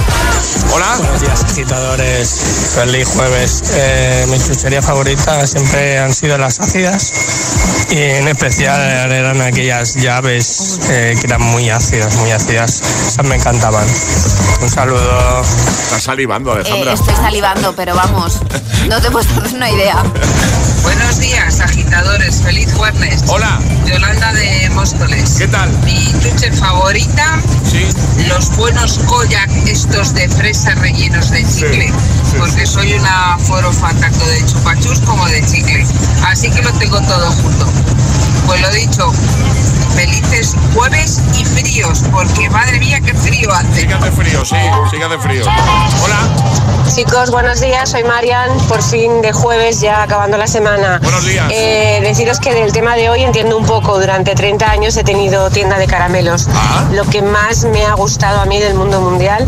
Hola. 0.73 0.97
Buenos 0.99 1.21
días, 1.21 1.45
agitadores. 1.45 2.41
Feliz 2.75 3.09
jueves. 3.09 3.63
Eh, 3.73 4.27
mi 4.31 4.39
chuchería 4.39 4.83
favorita 4.83 5.47
siempre 5.47 5.99
han 5.99 6.15
sido 6.15 6.39
las 6.39 6.61
ácidas 6.61 7.13
y 7.91 7.99
en 7.99 8.29
especial 8.29 8.81
eran 9.11 9.41
aquellas 9.41 9.95
llaves 9.97 10.79
eh, 10.91 11.17
que 11.21 11.27
eran 11.27 11.43
muy 11.43 11.71
ácidas, 11.71 12.15
muy 12.17 12.31
ácidas. 12.31 12.83
Esas 13.09 13.25
me 13.27 13.35
encantaban. 13.37 13.87
Un 14.63 14.71
saludo. 14.71 15.41
Estás 15.43 16.03
salivando, 16.05 16.53
Eh, 16.57 16.61
Alejandra. 16.61 16.93
estoy 16.93 17.15
salivando, 17.17 17.75
pero 17.75 17.95
vamos, 17.97 18.39
no 18.89 19.01
te 19.01 19.11
puedes 19.11 19.29
hacer 19.33 19.55
una 19.55 19.71
idea. 19.71 20.03
Buenos 20.83 21.21
días, 21.21 21.61
agitadores. 21.61 22.43
Feliz 22.43 22.73
jueves. 22.75 23.23
Hola. 23.29 23.61
Yolanda 23.87 24.33
de 24.33 24.71
Móstoles. 24.71 25.37
¿Qué 25.39 25.49
tal? 25.49 25.71
Mi 25.85 26.13
chuche 26.21 26.53
favorita, 26.53 27.41
Sí. 27.71 27.87
los 28.29 28.51
buenos 28.57 28.99
koyak 29.07 29.51
estos 29.67 30.15
de 30.15 30.29
fresa 30.29 30.75
rellenos 30.77 31.31
de 31.31 31.45
chicle. 31.47 31.93
Porque 32.39 32.67
soy 32.67 32.95
una 32.95 33.39
forofa 33.39 33.93
tanto 33.95 34.25
de 34.27 34.45
chupachus 34.47 35.01
como 35.01 35.27
de 35.27 35.45
chicle. 35.47 35.85
Así 36.27 36.51
que 36.51 36.63
lo 36.63 36.73
tengo 36.75 37.01
todo 37.03 37.31
junto. 37.33 37.67
Pues 38.47 38.61
lo 38.61 38.71
dicho, 38.73 39.13
felices 39.95 40.55
jueves 40.75 41.21
y 41.39 41.45
fríos, 41.45 42.03
porque 42.13 42.49
madre 42.51 42.79
mía, 42.79 43.01
qué 43.01 43.15
frío 43.15 43.53
hace. 43.53 43.83
Sí 43.83 43.87
que 43.87 43.95
hace 43.95 44.11
frío, 44.13 44.45
sí. 44.45 44.57
Sí 44.91 44.97
que 44.99 45.05
hace 45.05 45.19
frío. 45.19 45.45
Hola. 46.03 46.61
Chicos, 46.95 47.31
buenos 47.31 47.61
días, 47.61 47.89
soy 47.89 48.03
Marian, 48.03 48.51
por 48.67 48.83
fin 48.83 49.23
de 49.23 49.33
jueves 49.33 49.81
ya 49.81 50.03
acabando 50.03 50.37
la 50.37 50.49
semana. 50.49 50.99
Buenos 51.01 51.25
días. 51.25 51.47
Eh, 51.51 52.01
deciros 52.03 52.41
que 52.41 52.53
del 52.53 52.73
tema 52.73 52.97
de 52.97 53.09
hoy 53.09 53.23
entiendo 53.23 53.57
un 53.57 53.65
poco, 53.65 54.01
durante 54.01 54.35
30 54.35 54.69
años 54.69 54.97
he 54.97 55.05
tenido 55.05 55.51
tienda 55.51 55.79
de 55.79 55.87
caramelos. 55.87 56.49
Ah. 56.53 56.85
Lo 56.93 57.05
que 57.05 57.23
más 57.23 57.65
me 57.65 57.87
ha 57.87 57.95
gustado 57.95 58.41
a 58.41 58.47
mí 58.47 58.59
del 58.59 58.75
mundo 58.75 59.01
mundial 59.01 59.47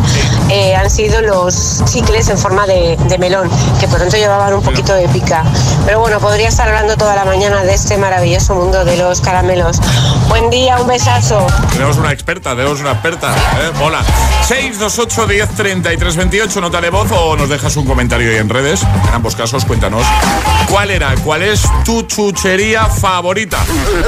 eh, 0.50 0.76
han 0.76 0.88
sido 0.88 1.20
los 1.20 1.82
chicles 1.84 2.28
en 2.28 2.38
forma 2.38 2.66
de, 2.66 2.96
de 3.08 3.18
melón, 3.18 3.50
que 3.80 3.88
por 3.88 3.98
tanto 3.98 4.16
llevaban 4.16 4.54
un 4.54 4.62
poquito 4.62 4.94
de 4.94 5.08
pica. 5.08 5.42
Pero 5.84 5.98
bueno, 5.98 6.20
podría 6.20 6.48
estar 6.48 6.68
hablando 6.68 6.96
toda 6.96 7.16
la 7.16 7.24
mañana 7.24 7.64
de 7.64 7.74
este 7.74 7.98
maravilloso 7.98 8.54
mundo 8.54 8.84
de 8.84 8.96
los 8.96 9.20
caramelos. 9.20 9.80
Buen 10.32 10.48
día, 10.48 10.78
un 10.80 10.86
besazo. 10.86 11.46
Tenemos 11.74 11.98
una 11.98 12.10
experta, 12.10 12.56
tenemos 12.56 12.80
una 12.80 12.92
experta. 12.92 13.34
¿eh? 13.34 13.70
Hola. 13.82 14.02
628 14.48 15.26
10 15.26 15.48
33 15.50 16.16
28, 16.16 16.60
nota 16.62 16.80
de 16.80 16.88
voz 16.88 17.10
o 17.12 17.36
nos 17.36 17.50
dejas 17.50 17.76
un 17.76 17.84
comentario 17.84 18.30
ahí 18.30 18.36
en 18.36 18.48
redes. 18.48 18.82
En 18.82 19.14
ambos 19.14 19.36
casos, 19.36 19.66
cuéntanos 19.66 20.06
cuál 20.70 20.90
era, 20.90 21.14
cuál 21.16 21.42
es 21.42 21.60
tu 21.84 22.00
chuchería 22.04 22.86
favorita. 22.86 23.58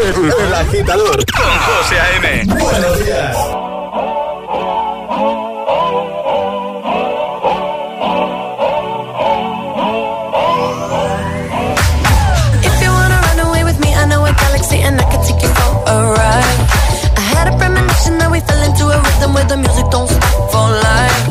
El 0.46 0.54
agitador 0.54 1.26
con 1.30 1.44
José 1.44 2.00
A.M. 2.00 2.44
Buenos 2.54 3.04
días. 3.04 3.36
Fell 18.46 18.62
into 18.68 18.84
a 18.88 18.98
rhythm 19.04 19.34
where 19.34 19.44
the 19.44 19.56
music 19.56 19.86
don't 19.90 20.08
stop 20.08 20.50
for 20.52 20.66
life. 20.88 21.24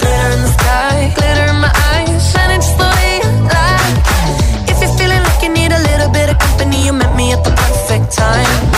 Glitter 0.00 0.30
in 0.36 0.40
the 0.46 0.52
sky, 0.58 1.12
glitter 1.16 1.46
in 1.52 1.58
my 1.60 1.72
eyes, 1.92 2.32
shining 2.32 2.60
just 2.60 2.76
the 2.78 2.88
way 2.96 3.10
you. 3.20 3.28
If 4.70 4.76
you're 4.82 4.96
feeling 4.98 5.22
like 5.28 5.42
you 5.42 5.52
need 5.52 5.72
a 5.72 5.82
little 5.90 6.10
bit 6.10 6.30
of 6.30 6.38
company, 6.38 6.84
you 6.86 6.92
met 6.92 7.14
me 7.16 7.32
at 7.32 7.42
the 7.44 7.50
perfect 7.50 8.12
time. 8.16 8.77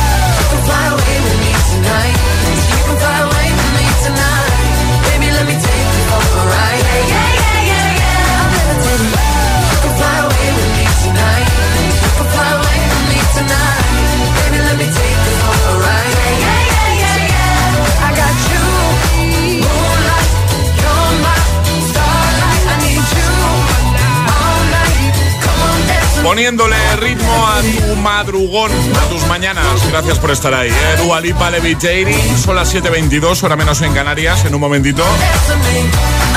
Poniéndole 26.31 26.77
ritmo 26.95 27.45
a 27.45 27.59
tu 27.59 27.95
madrugón, 27.97 28.71
a 28.71 29.09
tus 29.09 29.27
mañanas. 29.27 29.65
Gracias 29.91 30.17
por 30.17 30.31
estar 30.31 30.53
ahí. 30.53 30.69
¿eh? 30.69 30.95
Dua 31.03 31.19
Lipa 31.19 31.49
Levitating, 31.49 32.37
son 32.37 32.55
las 32.55 32.73
7.22, 32.73 33.43
hora 33.43 33.57
menos 33.57 33.81
en 33.81 33.93
Canarias, 33.93 34.45
en 34.45 34.55
un 34.55 34.61
momentito. 34.61 35.03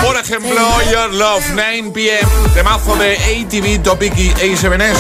Por 0.05 0.17
ejemplo, 0.17 0.61
Your 0.91 1.15
Love, 1.15 1.45
9 1.55 1.93
p.m., 1.95 2.29
temazo 2.55 2.97
de 2.97 3.15
ATV, 3.15 3.85
Topic 3.85 4.19
y 4.19 4.31
A7S. 4.31 4.97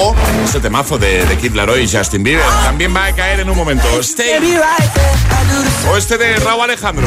O 0.00 0.16
este 0.42 0.60
temazo 0.60 0.96
de, 0.96 1.26
de 1.26 1.36
Kid 1.36 1.52
Laroi 1.52 1.82
y 1.82 1.86
Justin 1.86 2.22
Bieber. 2.22 2.46
También 2.64 2.96
va 2.96 3.04
a 3.04 3.12
caer 3.12 3.40
en 3.40 3.50
un 3.50 3.56
momento. 3.58 3.86
Stay. 4.00 4.58
O 5.90 5.96
este 5.98 6.16
de 6.16 6.36
Raúl 6.36 6.62
Alejandro. 6.62 7.06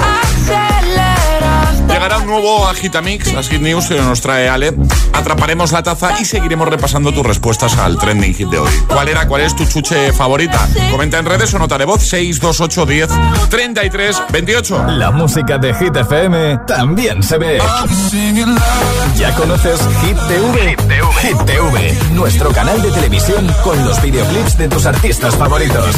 Llegará 1.88 2.18
un 2.18 2.28
nuevo 2.28 2.68
Agitamix, 2.68 3.32
las 3.34 3.50
Hit 3.50 3.62
News 3.62 3.88
que 3.88 3.96
nos 4.02 4.22
trae 4.22 4.50
Ale. 4.50 4.74
Atraparemos 5.14 5.72
la 5.72 5.84
taza 5.84 6.20
y 6.20 6.26
seguiremos 6.26 6.68
repasando 6.68 7.12
tus 7.12 7.26
respuestas 7.26 7.78
al 7.78 7.98
trending 7.98 8.34
hit 8.34 8.50
de 8.50 8.60
hoy. 8.60 8.72
¿Cuál 8.88 9.10
era, 9.10 9.28
cuál 9.28 9.42
es 9.42 9.56
tu 9.56 9.66
chuche 9.66 10.12
favorita? 10.12 10.68
Comenta 10.92 11.20
en 11.20 11.26
redes 11.26 11.54
o 11.54 11.60
nota 11.60 11.78
de 11.78 11.86
voz 11.86 12.02
628 12.04 12.86
10 12.86 13.10
33 13.50 14.24
28. 14.30 14.86
La 14.88 15.12
música 15.12 15.58
de 15.58 15.74
Hit 15.74 15.96
FM 15.96 16.60
también 16.68 17.22
se 17.24 17.38
ve. 17.38 17.60
¿Ya 19.18 19.34
conoces 19.36 19.80
Hit 20.02 20.18
TV? 20.28 20.76
Hit 21.22 21.38
TV, 21.46 21.98
nuestro 22.12 22.52
canal 22.52 22.82
de 22.82 22.92
televisión 22.92 23.48
con 23.64 23.84
los 23.86 24.02
videoclips 24.02 24.58
de 24.58 24.68
tus 24.68 24.86
artistas 24.86 25.36
favoritos. 25.36 25.96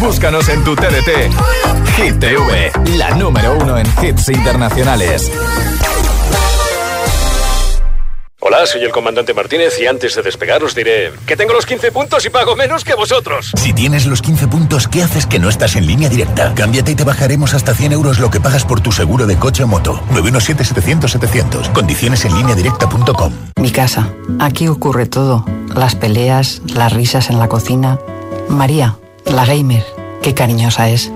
Búscanos 0.00 0.48
en 0.48 0.62
tu 0.64 0.76
TDT. 0.76 1.32
Hit 1.96 2.18
TV, 2.18 2.72
la 2.96 3.10
número 3.10 3.56
uno 3.60 3.78
en 3.78 3.86
hits 4.02 4.28
internacionales. 4.28 4.73
Hola, 8.40 8.66
soy 8.66 8.82
el 8.82 8.90
comandante 8.90 9.32
Martínez 9.32 9.80
y 9.80 9.86
antes 9.86 10.16
de 10.16 10.22
despegar 10.22 10.64
os 10.64 10.74
diré 10.74 11.12
que 11.26 11.36
tengo 11.36 11.54
los 11.54 11.64
15 11.64 11.92
puntos 11.92 12.26
y 12.26 12.30
pago 12.30 12.56
menos 12.56 12.82
que 12.84 12.94
vosotros. 12.94 13.52
Si 13.56 13.72
tienes 13.72 14.04
los 14.04 14.20
15 14.20 14.48
puntos, 14.48 14.88
¿qué 14.88 15.02
haces 15.02 15.26
que 15.26 15.38
no 15.38 15.48
estás 15.48 15.76
en 15.76 15.86
línea 15.86 16.08
directa? 16.08 16.52
Cámbiate 16.54 16.90
y 16.90 16.94
te 16.96 17.04
bajaremos 17.04 17.54
hasta 17.54 17.72
100 17.74 17.92
euros 17.92 18.18
lo 18.18 18.30
que 18.30 18.40
pagas 18.40 18.64
por 18.64 18.80
tu 18.80 18.90
seguro 18.90 19.26
de 19.26 19.36
coche 19.36 19.62
o 19.62 19.66
moto. 19.68 20.00
917-700-700. 20.10 21.72
Condiciones 21.72 22.24
en 22.24 22.34
línea 22.34 22.56
directa.com. 22.56 23.32
Mi 23.60 23.70
casa. 23.70 24.08
Aquí 24.40 24.66
ocurre 24.66 25.06
todo. 25.06 25.46
Las 25.74 25.94
peleas, 25.94 26.60
las 26.66 26.92
risas 26.92 27.30
en 27.30 27.38
la 27.38 27.48
cocina. 27.48 27.98
María, 28.48 28.96
la 29.24 29.46
gamer. 29.46 29.84
Qué 30.20 30.34
cariñosa 30.34 30.88
es. 30.90 31.12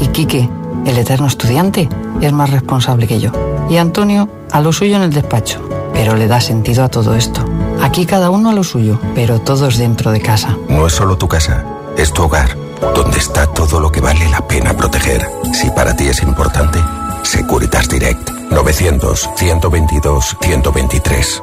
Y 0.00 0.08
Quique, 0.08 0.48
el 0.86 0.98
eterno 0.98 1.26
estudiante, 1.26 1.88
es 2.20 2.32
más 2.32 2.50
responsable 2.50 3.06
que 3.06 3.20
yo. 3.20 3.30
Y 3.70 3.76
Antonio, 3.76 4.28
a 4.50 4.60
lo 4.60 4.72
suyo 4.72 4.96
en 4.96 5.02
el 5.02 5.12
despacho. 5.12 5.60
Pero 5.92 6.16
le 6.16 6.26
da 6.26 6.40
sentido 6.40 6.84
a 6.84 6.88
todo 6.88 7.14
esto. 7.14 7.44
Aquí 7.82 8.06
cada 8.06 8.30
uno 8.30 8.50
a 8.50 8.52
lo 8.52 8.64
suyo, 8.64 8.98
pero 9.14 9.40
todos 9.40 9.76
dentro 9.76 10.10
de 10.10 10.20
casa. 10.20 10.56
No 10.68 10.86
es 10.86 10.94
solo 10.94 11.18
tu 11.18 11.28
casa, 11.28 11.64
es 11.96 12.12
tu 12.12 12.22
hogar, 12.22 12.56
donde 12.94 13.18
está 13.18 13.46
todo 13.46 13.80
lo 13.80 13.92
que 13.92 14.00
vale 14.00 14.28
la 14.30 14.46
pena 14.46 14.74
proteger. 14.74 15.28
Si 15.52 15.70
para 15.70 15.94
ti 15.94 16.08
es 16.08 16.22
importante, 16.22 16.78
Securitas 17.22 17.88
Direct. 17.88 18.30
900-122-123. 18.50 21.42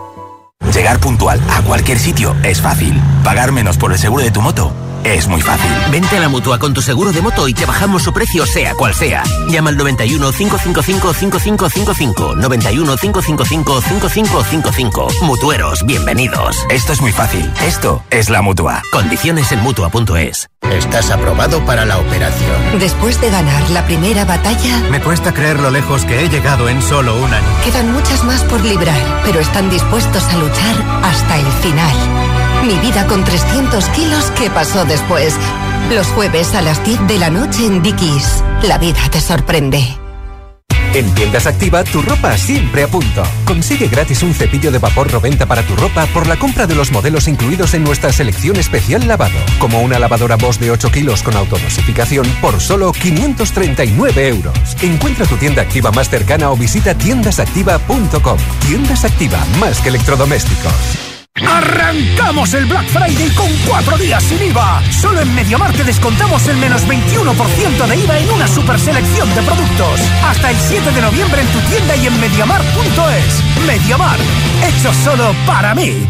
Llegar 0.74 1.00
puntual 1.00 1.42
a 1.52 1.62
cualquier 1.64 1.98
sitio 1.98 2.36
es 2.44 2.62
fácil. 2.62 3.02
Pagar 3.24 3.52
menos 3.52 3.78
por 3.78 3.92
el 3.92 3.98
seguro 3.98 4.24
de 4.24 4.30
tu 4.32 4.42
moto 4.42 4.72
es 5.04 5.28
muy 5.28 5.42
fácil. 5.42 5.72
Vente 5.92 6.18
a 6.18 6.20
la 6.20 6.30
mutua 6.30 6.60
con 6.60 6.74
tu 6.74 6.82
seguro 6.82 7.12
de 7.12 7.22
moto 7.22 7.48
y 7.48 7.54
te 7.54 7.66
bajamos 7.66 8.04
su 8.04 8.14
precio, 8.14 8.46
sea 8.46 8.74
cual 8.76 8.94
sea. 8.94 9.24
Llama 9.48 9.70
al 9.70 9.78
91 9.78 10.32
555 10.32 11.14
5555. 11.14 12.36
91 12.36 12.98
555 12.98 13.82
5555. 13.82 15.08
Mutueros, 15.24 15.86
bienvenidos. 15.86 16.58
Esto 16.70 16.94
es 16.94 17.02
muy 17.02 17.12
fácil. 17.12 17.50
Esto 17.66 18.04
es 18.10 18.30
la 18.30 18.42
mutua. 18.42 18.82
Condiciones 18.92 19.52
en 19.52 19.60
mutua.es. 19.62 20.50
Estás 20.70 21.10
aprobado 21.10 21.66
para 21.66 21.86
la 21.86 21.98
operación. 21.98 22.80
Después 22.80 23.20
de 23.22 23.32
ganar 23.32 23.70
la 23.72 23.86
primera 23.86 24.26
batalla, 24.26 24.78
Me 24.92 25.02
cuesta 25.02 25.34
creer 25.34 25.60
lo 25.60 25.72
lejos 25.72 26.06
que 26.06 26.24
he 26.24 26.30
llegado 26.30 26.70
en 26.70 26.82
solo 26.82 27.16
un 27.18 27.34
año. 27.34 27.46
quedan 27.64 27.92
muchas 27.92 28.24
más 28.24 28.44
por 28.44 28.62
librar, 28.64 29.22
pero 29.26 29.40
están 29.40 29.70
dispuestos 29.70 30.24
a 30.24 30.38
luchar 30.38 30.76
hasta 31.04 31.38
el 31.40 31.46
final. 31.64 31.96
Mi 32.70 32.78
vida 32.78 33.08
con 33.08 33.24
300 33.24 33.84
kilos, 33.90 34.32
¿qué 34.38 34.48
pasó 34.52 34.86
después? 34.86 35.34
Los 35.92 36.06
jueves 36.10 36.54
a 36.54 36.62
las 36.62 36.86
10 36.86 37.08
de 37.08 37.18
la 37.18 37.32
noche 37.32 37.66
en 37.66 37.82
Dickies. 37.82 38.44
La 38.62 38.78
vida 38.78 39.00
te 39.12 39.20
sorprende. 39.20 39.84
En 40.94 41.12
Tiendas 41.16 41.48
Activa, 41.48 41.84
tu 41.84 42.04
ropa 42.04 42.38
siempre 42.38 42.84
a 42.84 42.88
punto. 42.88 43.24
Consigue 43.46 43.88
gratis 43.88 44.22
un 44.22 44.36
cepillo 44.36 44.72
de 44.72 44.78
vapor 44.78 45.12
90 45.12 45.48
para 45.48 45.64
tu 45.64 45.76
ropa 45.76 46.06
por 46.14 46.28
la 46.28 46.38
compra 46.38 46.68
de 46.68 46.76
los 46.76 46.92
modelos 46.92 47.28
incluidos 47.28 47.74
en 47.74 47.84
nuestra 47.84 48.14
selección 48.14 48.58
especial 48.58 49.08
lavado, 49.08 49.40
como 49.58 49.82
una 49.82 49.98
lavadora 49.98 50.36
Bosch 50.36 50.60
de 50.60 50.70
8 50.70 50.92
kilos 50.92 51.24
con 51.24 51.36
autodosificación 51.36 52.28
por 52.40 52.62
solo 52.62 52.92
539 52.92 54.28
euros. 54.28 54.54
Encuentra 54.84 55.26
tu 55.26 55.38
tienda 55.38 55.64
activa 55.64 55.92
más 55.92 56.08
cercana 56.08 56.52
o 56.52 56.56
visita 56.56 56.94
tiendasactiva.com. 56.94 58.38
Tiendas 58.68 59.06
Activa, 59.06 59.44
más 59.60 59.80
que 59.80 59.90
electrodomésticos. 59.90 61.09
Arrancamos 61.48 62.54
el 62.54 62.66
Black 62.66 62.88
Friday 62.88 63.30
con 63.36 63.48
cuatro 63.68 63.98
días 63.98 64.24
sin 64.24 64.42
IVA. 64.42 64.82
Solo 64.92 65.22
en 65.22 65.34
Mediamar 65.36 65.74
te 65.74 65.84
descontamos 65.84 66.48
el 66.48 66.58
menos 66.58 66.86
21% 66.88 67.88
de 67.88 67.96
IVA 67.98 68.20
en 68.20 68.32
una 68.32 68.48
super 68.48 68.80
selección 68.80 69.34
de 69.36 69.42
productos. 69.42 70.00
Hasta 70.24 70.52
el 70.52 70.58
7 70.58 70.92
de 70.92 71.02
noviembre 71.02 71.42
en 71.42 71.48
tu 71.48 71.60
tienda 71.70 71.96
y 71.96 72.08
en 72.08 72.20
mediamar.es. 72.20 73.66
Mediamar, 73.66 74.18
hecho 74.64 74.94
solo 74.94 75.36
para 75.46 75.76
mí. 75.76 76.08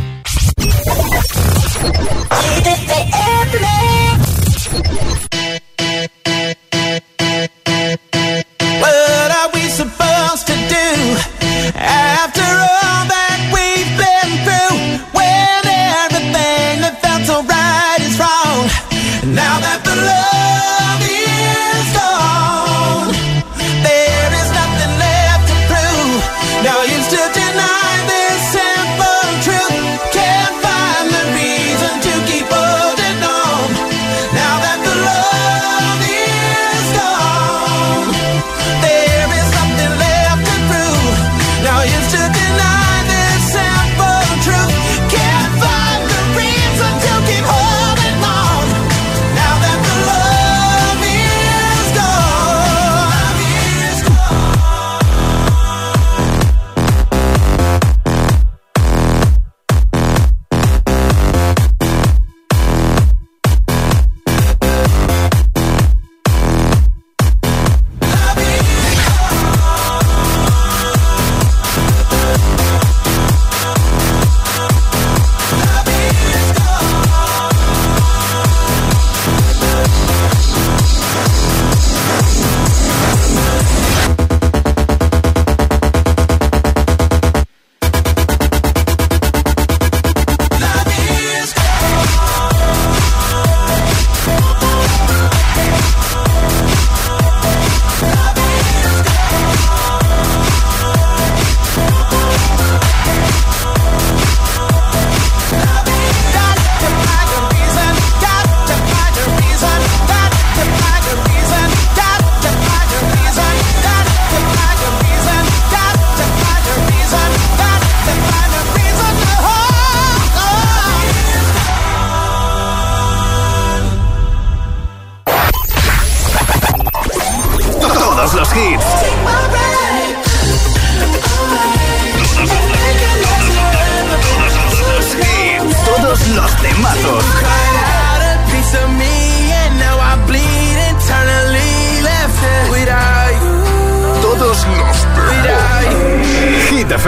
Now 19.35 19.68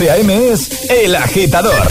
José 0.00 0.12
A.M. 0.12 0.50
es 0.50 0.88
El 0.88 1.14
Agitador. 1.14 1.90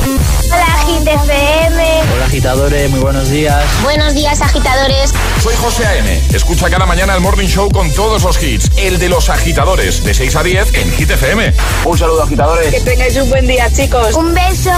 Hola, 0.52 0.66
GTFM. 0.88 2.12
Hola, 2.12 2.26
agitadores, 2.26 2.90
muy 2.90 3.02
buenos 3.02 3.30
días. 3.30 3.64
Buenos 3.84 4.16
días, 4.16 4.42
agitadores. 4.42 5.14
Soy 5.44 5.54
José 5.58 5.86
A.M. 5.86 6.20
Escucha 6.34 6.72
cada 6.72 6.88
mañana 6.88 7.14
el 7.14 7.22
Morning 7.22 7.46
Show 7.46 7.70
con 7.70 7.92
todos 7.92 8.24
los 8.24 8.42
hits. 8.42 8.72
El 8.78 8.98
de 8.98 9.10
los 9.10 9.30
agitadores, 9.30 10.04
de 10.04 10.16
6 10.16 10.36
a 10.38 10.42
10 10.42 10.74
en 10.74 10.92
Hit 10.94 11.12
FM. 11.12 11.54
Un 11.86 11.98
saludo, 12.00 12.24
agitadores. 12.24 12.74
Que 12.74 12.80
tengáis 12.80 13.16
un 13.18 13.30
buen 13.30 13.46
día, 13.46 13.72
chicos. 13.72 14.16
Un 14.16 14.34
beso. 14.34 14.72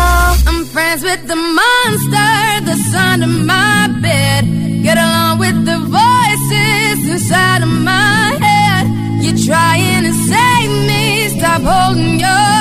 I'm 0.48 0.68
friends 0.68 1.02
with 1.02 1.26
the 1.26 1.36
monster 1.38 2.66
that's 2.66 2.94
under 2.94 3.28
my 3.28 3.88
bed. 4.02 4.44
Get 4.84 4.98
along 4.98 5.40
with 5.40 5.56
the 5.64 5.78
voices 5.78 7.10
inside 7.10 7.64
of 7.64 7.70
my 7.70 8.38
head. 8.42 8.88
You're 9.22 9.38
trying 9.38 10.04
to 10.04 10.12
save 10.12 10.86
me, 10.86 11.30
stop 11.30 11.62
holding 11.62 12.20
your 12.20 12.61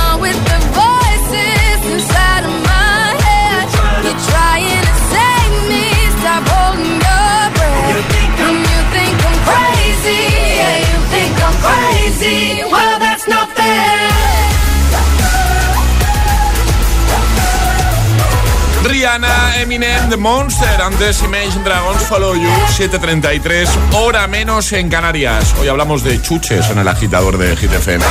mañana. 19.19 19.40
Rihanna, 19.51 19.61
Eminem, 19.61 20.09
The 20.09 20.17
Monster, 20.17 20.81
antes 20.81 21.21
Imagine 21.23 21.63
Dragons, 21.63 22.03
Follow 22.03 22.35
You, 22.35 22.49
7.33, 22.77 23.67
hora 23.93 24.27
menos 24.27 24.71
en 24.73 24.89
Canarias. 24.89 25.53
Hoy 25.59 25.67
hablamos 25.67 26.03
de 26.03 26.21
chuches 26.21 26.69
en 26.69 26.79
el 26.79 26.87
agitador 26.87 27.37
de 27.37 27.55
GTFM. 27.55 28.03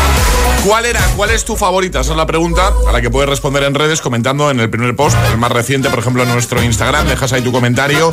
¿Cuál 0.64 0.86
era, 0.86 1.00
cuál 1.16 1.30
es 1.30 1.44
tu 1.44 1.56
favorita? 1.56 2.00
Esa 2.00 2.12
es 2.12 2.16
la 2.16 2.26
pregunta 2.26 2.72
a 2.88 2.92
la 2.92 3.00
que 3.00 3.10
puedes 3.10 3.28
responder 3.28 3.62
en 3.64 3.74
redes 3.74 4.00
comentando 4.00 4.50
en 4.50 4.60
el 4.60 4.70
primer 4.70 4.94
post, 4.94 5.16
el 5.30 5.38
más 5.38 5.52
reciente, 5.52 5.88
por 5.90 5.98
ejemplo, 5.98 6.22
en 6.22 6.30
nuestro 6.30 6.62
Instagram. 6.62 7.06
Dejas 7.06 7.32
ahí 7.32 7.42
tu 7.42 7.52
comentario, 7.52 8.10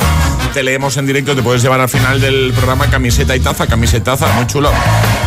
te 0.54 0.62
leemos 0.62 0.96
en 0.96 1.06
directo, 1.06 1.34
te 1.34 1.42
puedes 1.42 1.62
llevar 1.62 1.80
al 1.80 1.88
final 1.88 2.20
del 2.20 2.52
programa 2.52 2.88
camiseta 2.90 3.36
y 3.36 3.40
taza, 3.40 3.66
camisetaza, 3.66 4.26
muy 4.34 4.46
chulo. 4.46 4.70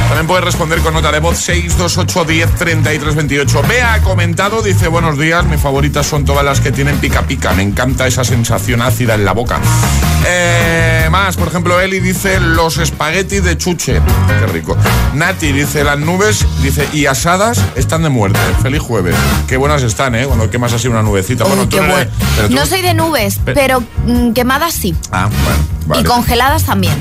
También 0.08 0.28
puedes 0.28 0.44
responder 0.44 0.80
con 0.80 0.94
nota 0.94 1.12
de 1.12 1.20
voz 1.20 1.38
628 1.38 2.26
10 2.26 2.56
33 2.56 3.16
28. 3.16 3.62
Bea 3.64 4.02
comentado, 4.02 4.62
dice 4.62 4.88
buenos 4.88 5.18
días, 5.18 5.46
mis 5.46 5.62
favoritas 5.62 6.06
son 6.06 6.26
todas 6.26 6.44
las 6.44 6.60
que 6.60 6.72
tienen 6.72 6.98
pica 6.98 7.22
pica, 7.22 7.54
me 7.54 7.64
encanta 7.64 7.91
esa 8.00 8.24
sensación 8.24 8.82
ácida 8.82 9.16
en 9.16 9.26
la 9.26 9.34
boca. 9.34 9.60
Eh, 10.28 11.08
más, 11.10 11.36
por 11.36 11.48
ejemplo, 11.48 11.80
Eli 11.80 12.00
dice 12.00 12.40
los 12.40 12.78
espaguetis 12.78 13.44
de 13.44 13.58
chuche, 13.58 14.02
qué 14.40 14.48
rico. 14.48 14.78
Nati 15.14 15.52
dice 15.52 15.84
las 15.84 15.98
nubes, 15.98 16.46
dice 16.62 16.88
y 16.94 17.06
asadas 17.08 17.60
están 17.76 18.04
de 18.04 18.10
muerte. 18.10 18.40
Feliz 18.62 18.82
jueves. 18.82 19.16
Qué 19.48 19.58
buenas 19.58 19.82
están, 19.84 20.16
¿eh? 20.16 20.26
Cuando 20.26 20.50
quemas 20.50 20.74
así 20.74 20.88
una 20.88 21.02
nubecita. 21.02 21.44
Bueno, 21.46 21.64
tú 21.64 21.70
Qué 21.70 21.78
eres- 21.78 21.92
bueno. 21.92 22.12
pero 22.36 22.48
tú- 22.50 22.56
No 22.56 22.66
soy 22.66 22.82
de 22.82 22.94
nubes, 22.94 23.40
Pe- 23.44 23.54
pero 23.54 23.84
mm, 24.06 24.32
quemadas 24.34 24.74
sí. 24.74 24.96
Ah, 25.12 25.28
bueno, 25.28 25.60
vale. 25.88 26.02
Y 26.02 26.06
congeladas 26.06 26.64
también. 26.64 26.94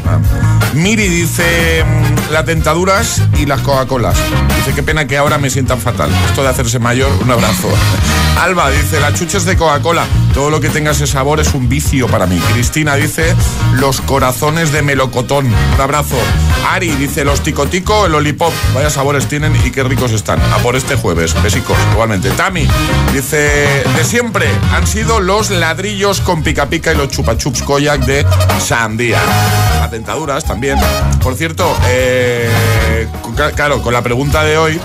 Miri 0.73 1.07
dice 1.09 1.85
mm, 1.85 2.33
las 2.33 2.47
dentaduras 2.47 3.23
y 3.39 3.45
las 3.47 3.61
Coca-Colas. 3.61 4.17
Dice 4.57 4.73
qué 4.75 4.83
pena 4.83 5.07
que 5.07 5.19
ahora 5.19 5.37
me 5.39 5.51
sientan 5.51 5.79
fatal. 5.79 6.11
Esto 6.31 6.43
de 6.43 6.49
hacerse 6.49 6.79
mayor, 6.79 7.11
un 7.23 7.31
abrazo. 7.31 7.69
Alba 8.41 8.71
dice 8.71 8.99
las 9.01 9.15
chuches 9.15 9.45
de 9.45 9.57
Coca-Cola. 9.57 10.05
Todo 10.33 10.49
lo 10.51 10.61
que 10.61 10.69
tenga 10.71 10.93
ese 10.93 11.07
sabor 11.07 11.41
es 11.41 11.53
un 11.55 11.69
vicio 11.69 12.07
para 12.07 12.27
mí. 12.27 12.39
Cristina 12.53 12.95
dice 12.95 13.10
los 13.75 14.01
corazones 14.01 14.73
de 14.73 14.83
melocotón. 14.83 15.47
Un 15.47 15.81
abrazo. 15.81 16.17
Ari 16.69 16.91
dice 16.91 17.25
los 17.25 17.43
ticotico, 17.43 18.07
el 18.07 18.15
olipop. 18.15 18.53
Vaya 18.75 18.91
sabores 18.91 19.27
tienen 19.27 19.55
y 19.65 19.71
qué 19.71 19.83
ricos 19.83 20.13
están. 20.13 20.41
A 20.53 20.59
por 20.59 20.77
este 20.77 20.95
jueves. 20.95 21.35
Besicos, 21.43 21.77
igualmente. 21.93 22.31
Tami 22.31 22.69
dice 23.13 23.85
de 23.97 24.05
siempre 24.05 24.47
han 24.73 24.87
sido 24.87 25.21
los 25.21 25.51
ladrillos 25.51 26.21
con 26.21 26.43
pica 26.43 26.67
pica 26.67 26.93
y 26.93 26.97
los 26.97 27.09
chupachups 27.09 27.63
koyak 27.63 28.03
de 28.03 28.25
sandía. 28.61 29.21
Las 29.81 29.91
dentaduras 29.91 30.45
también. 30.45 30.79
Por 31.23 31.35
cierto, 31.35 31.77
eh, 31.89 32.49
claro, 33.57 33.83
con 33.83 33.93
la 33.93 34.03
pregunta 34.03 34.45
de 34.45 34.57
hoy. 34.57 34.81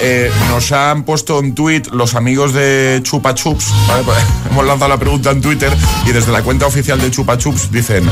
Eh, 0.00 0.30
nos 0.48 0.72
han 0.72 1.04
puesto 1.04 1.38
un 1.38 1.54
tweet 1.54 1.82
los 1.92 2.14
amigos 2.14 2.52
de 2.52 3.00
Chupa 3.02 3.34
Chups. 3.34 3.66
¿vale? 3.88 4.02
Pues, 4.04 4.18
hemos 4.50 4.64
lanzado 4.66 4.88
la 4.88 4.98
pregunta 4.98 5.30
en 5.30 5.40
Twitter 5.40 5.72
y 6.06 6.12
desde 6.12 6.32
la 6.32 6.42
cuenta 6.42 6.66
oficial 6.66 7.00
de 7.00 7.10
Chupa 7.10 7.38
Chups 7.38 7.70
dicen: 7.70 8.08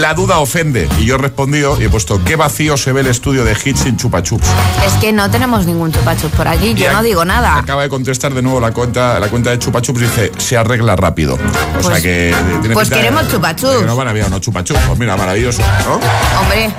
La 0.00 0.14
duda 0.14 0.38
ofende. 0.38 0.88
Y 0.98 1.04
yo 1.06 1.16
he 1.16 1.18
respondido 1.18 1.80
y 1.80 1.84
he 1.84 1.88
puesto: 1.88 2.22
¿Qué 2.24 2.36
vacío 2.36 2.76
se 2.76 2.92
ve 2.92 3.00
el 3.02 3.06
estudio 3.08 3.44
de 3.44 3.52
Hits 3.64 3.80
sin 3.80 3.96
Chupa 3.96 4.22
Chups? 4.22 4.46
Es 4.86 4.92
que 4.94 5.12
no 5.12 5.30
tenemos 5.30 5.66
ningún 5.66 5.92
chupachup 5.92 6.30
por 6.32 6.48
aquí, 6.48 6.74
yo 6.74 6.86
Y 6.86 6.92
no 6.92 7.00
ac- 7.00 7.02
digo 7.02 7.24
nada. 7.24 7.58
Acaba 7.58 7.82
de 7.82 7.88
contestar 7.88 8.32
de 8.34 8.42
nuevo 8.42 8.60
la 8.60 8.72
cuenta, 8.72 9.18
la 9.20 9.28
cuenta 9.28 9.50
de 9.50 9.58
Chupa 9.58 9.80
Chups 9.82 10.00
dice: 10.00 10.32
Se 10.38 10.56
arregla 10.56 10.96
rápido. 10.96 11.34
O 11.34 11.82
sea 11.82 11.90
Pues- 11.90 12.02
que. 12.02 12.34
tiene 12.60 12.74
pues 12.74 12.88
pinta 12.88 12.96
de- 12.96 13.02
queremos 13.02 13.28
Chupa 13.30 13.54
Chups. 13.56 13.78
que 13.80 13.84
No 13.86 13.96
van 13.96 14.06
a 14.08 14.10
haber 14.10 14.24
unos 14.26 14.40
Chupa 14.40 14.64
Chups. 14.64 14.80
Pues 14.86 14.98
mira, 14.98 15.16
maravilloso, 15.16 15.62
¿no? 15.86 15.94
Hombre, 16.40 16.70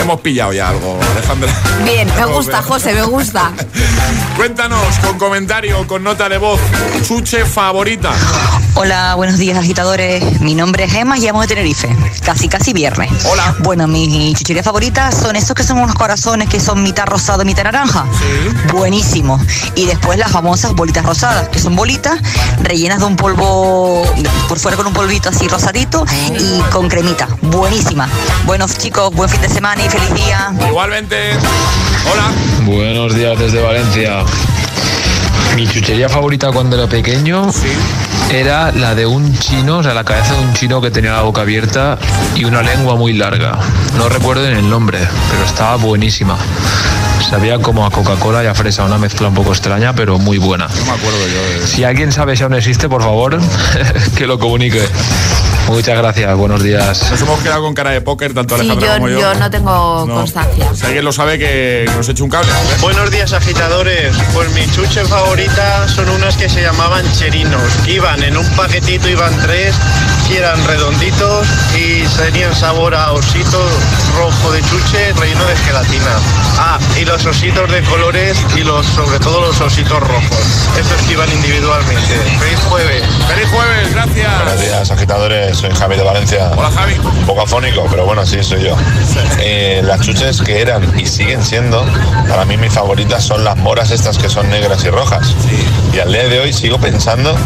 Hemos 0.00 0.20
pillado 0.20 0.52
ya 0.52 0.68
algo, 0.68 0.98
Alejandra. 1.12 1.52
Bien, 1.84 2.08
me 2.14 2.24
gusta, 2.26 2.62
José, 2.62 2.92
me 2.92 3.02
gusta. 3.02 3.52
Cuéntanos 4.36 4.98
con 4.98 5.18
comentario, 5.18 5.86
con 5.86 6.02
nota 6.02 6.28
de 6.28 6.38
voz, 6.38 6.60
chuche 7.06 7.44
favorita. 7.46 8.12
Hola, 8.76 9.14
buenos 9.14 9.38
días 9.38 9.56
agitadores. 9.56 10.40
Mi 10.40 10.56
nombre 10.56 10.84
es 10.84 10.94
Emma 10.94 11.16
y 11.16 11.20
llamo 11.20 11.40
de 11.42 11.46
Tenerife. 11.46 11.88
Casi, 12.24 12.48
casi 12.48 12.72
viernes. 12.72 13.10
Hola. 13.24 13.54
Bueno, 13.60 13.86
mis 13.86 14.36
chucherías 14.36 14.64
favoritas 14.64 15.14
son 15.14 15.36
esos 15.36 15.54
que 15.54 15.62
son 15.62 15.78
unos 15.78 15.94
corazones 15.94 16.48
que 16.48 16.58
son 16.58 16.82
mitad 16.82 17.06
rosado, 17.06 17.44
mitad 17.44 17.62
naranja. 17.62 18.04
Sí. 18.18 18.72
Buenísimo. 18.72 19.38
Y 19.76 19.86
después 19.86 20.18
las 20.18 20.32
famosas 20.32 20.74
bolitas 20.74 21.06
rosadas, 21.06 21.48
que 21.48 21.60
son 21.60 21.76
bolitas 21.76 22.18
rellenas 22.62 22.98
de 22.98 23.04
un 23.04 23.14
polvo, 23.14 24.02
por 24.48 24.58
fuera 24.58 24.76
con 24.76 24.88
un 24.88 24.92
polvito 24.92 25.28
así 25.28 25.46
rosadito 25.46 26.04
y 26.36 26.60
con 26.72 26.88
cremita. 26.88 27.28
Buenísima. 27.42 28.08
Bueno, 28.44 28.66
chicos, 28.66 29.14
buen 29.14 29.30
fin 29.30 29.40
de 29.40 29.48
semana 29.48 29.83
y 29.84 29.88
feliz 29.88 30.14
día. 30.14 30.52
Igualmente. 30.68 31.16
Hola. 32.10 32.32
Buenos 32.64 33.14
días 33.14 33.38
desde 33.38 33.62
Valencia. 33.62 34.24
Mi 35.56 35.66
chuchería 35.68 36.08
favorita 36.08 36.50
cuando 36.50 36.76
era 36.76 36.88
pequeño 36.88 37.50
era 38.32 38.72
la 38.72 38.94
de 38.94 39.06
un 39.06 39.38
chino, 39.38 39.78
o 39.78 39.82
sea, 39.82 39.94
la 39.94 40.04
cabeza 40.04 40.34
de 40.34 40.40
un 40.40 40.54
chino 40.54 40.80
que 40.80 40.90
tenía 40.90 41.12
la 41.12 41.22
boca 41.22 41.42
abierta 41.42 41.98
y 42.34 42.44
una 42.44 42.62
lengua 42.62 42.96
muy 42.96 43.12
larga. 43.12 43.58
No 43.96 44.08
recuerdo 44.08 44.46
en 44.46 44.56
el 44.56 44.68
nombre, 44.68 44.98
pero 45.30 45.44
estaba 45.44 45.76
buenísima. 45.76 46.36
Sabía 47.30 47.58
como 47.58 47.86
a 47.86 47.90
Coca-Cola 47.90 48.42
y 48.42 48.46
a 48.46 48.54
fresa, 48.54 48.84
una 48.84 48.98
mezcla 48.98 49.28
un 49.28 49.34
poco 49.34 49.52
extraña, 49.52 49.94
pero 49.94 50.18
muy 50.18 50.38
buena. 50.38 50.66
No 50.66 50.84
me 50.84 50.92
acuerdo 50.92 51.26
yo 51.28 51.60
de... 51.60 51.66
Si 51.66 51.84
alguien 51.84 52.10
sabe 52.10 52.36
si 52.36 52.42
aún 52.42 52.54
existe, 52.54 52.88
por 52.88 53.02
favor, 53.02 53.38
que 54.16 54.26
lo 54.26 54.38
comunique. 54.38 54.82
Muchas 55.68 55.96
gracias, 55.98 56.36
buenos 56.36 56.62
días. 56.62 57.10
Nos 57.10 57.20
hemos 57.22 57.40
quedado 57.40 57.62
con 57.62 57.74
cara 57.74 57.90
de 57.90 58.00
póker, 58.00 58.34
tanto 58.34 58.54
Sí, 58.56 58.60
Alejandra 58.70 58.86
yo, 58.88 58.94
como 58.96 59.08
yo. 59.08 59.18
yo 59.20 59.34
no 59.34 59.50
tengo 59.50 60.04
No. 60.06 60.14
constancia. 60.14 60.68
Si 60.74 60.84
alguien 60.86 61.04
lo 61.04 61.12
sabe, 61.12 61.38
que 61.38 61.90
nos 61.96 62.08
eche 62.08 62.22
un 62.22 62.28
cable. 62.30 62.50
Buenos 62.80 63.10
días 63.10 63.32
agitadores, 63.32 64.14
pues 64.34 64.50
mi 64.52 64.70
chuche 64.70 65.04
favorita 65.04 65.88
son 65.88 66.08
unas 66.10 66.36
que 66.36 66.48
se 66.48 66.60
llamaban 66.62 67.04
cherinos, 67.12 67.62
iban 67.86 68.22
en 68.22 68.36
un 68.36 68.46
paquetito, 68.50 69.08
iban 69.08 69.34
tres, 69.42 69.74
que 70.28 70.38
eran 70.38 70.62
redonditos 70.66 71.46
y 71.76 72.02
tenían 72.18 72.54
sabor 72.54 72.94
a 72.94 73.12
osito 73.12 73.60
rojo 74.18 74.52
de 74.52 74.60
chuche 74.62 75.12
relleno 75.14 75.44
de 75.46 75.56
gelatina. 75.56 76.12
Ah, 76.58 76.78
y 77.00 77.04
los 77.04 77.24
ositos 77.26 77.70
de 77.70 77.82
colores 77.82 78.36
y 78.54 78.60
los 78.60 78.86
sobre 78.86 79.18
todo 79.18 79.40
los 79.40 79.60
ositos 79.60 79.98
rojos, 80.00 80.38
esos 80.78 81.02
que 81.06 81.12
iban 81.14 81.30
individualmente. 81.32 82.14
Feliz 82.38 82.58
jueves. 82.68 83.02
Feliz 83.28 83.48
jueves, 83.50 83.92
gracias. 83.92 84.42
Buenos 84.44 84.60
días, 84.60 84.90
agitadores. 84.90 85.53
Soy 85.54 85.70
Javi 85.70 85.96
de 85.96 86.02
Valencia. 86.02 86.50
Hola, 86.56 86.70
Javi. 86.70 86.94
Un 86.98 87.26
poco 87.26 87.42
afónico, 87.42 87.86
pero 87.88 88.04
bueno, 88.04 88.26
sí, 88.26 88.42
soy 88.42 88.64
yo. 88.64 88.76
Eh, 89.38 89.82
las 89.84 90.00
chuches 90.00 90.42
que 90.42 90.60
eran 90.60 90.98
y 90.98 91.06
siguen 91.06 91.44
siendo, 91.44 91.84
para 92.28 92.44
mí 92.44 92.56
mis 92.56 92.72
favoritas 92.72 93.22
son 93.22 93.44
las 93.44 93.56
moras 93.56 93.90
estas 93.90 94.18
que 94.18 94.28
son 94.28 94.50
negras 94.50 94.84
y 94.84 94.90
rojas. 94.90 95.34
Y 95.92 96.00
al 96.00 96.12
día 96.12 96.28
de 96.28 96.40
hoy 96.40 96.52
sigo 96.52 96.78
pensando 96.78 97.36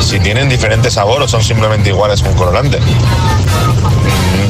si 0.00 0.20
tienen 0.20 0.48
diferente 0.48 0.90
sabor 0.90 1.22
o 1.22 1.28
son 1.28 1.42
simplemente 1.42 1.88
iguales 1.88 2.22
con 2.22 2.34
colorante. 2.34 2.78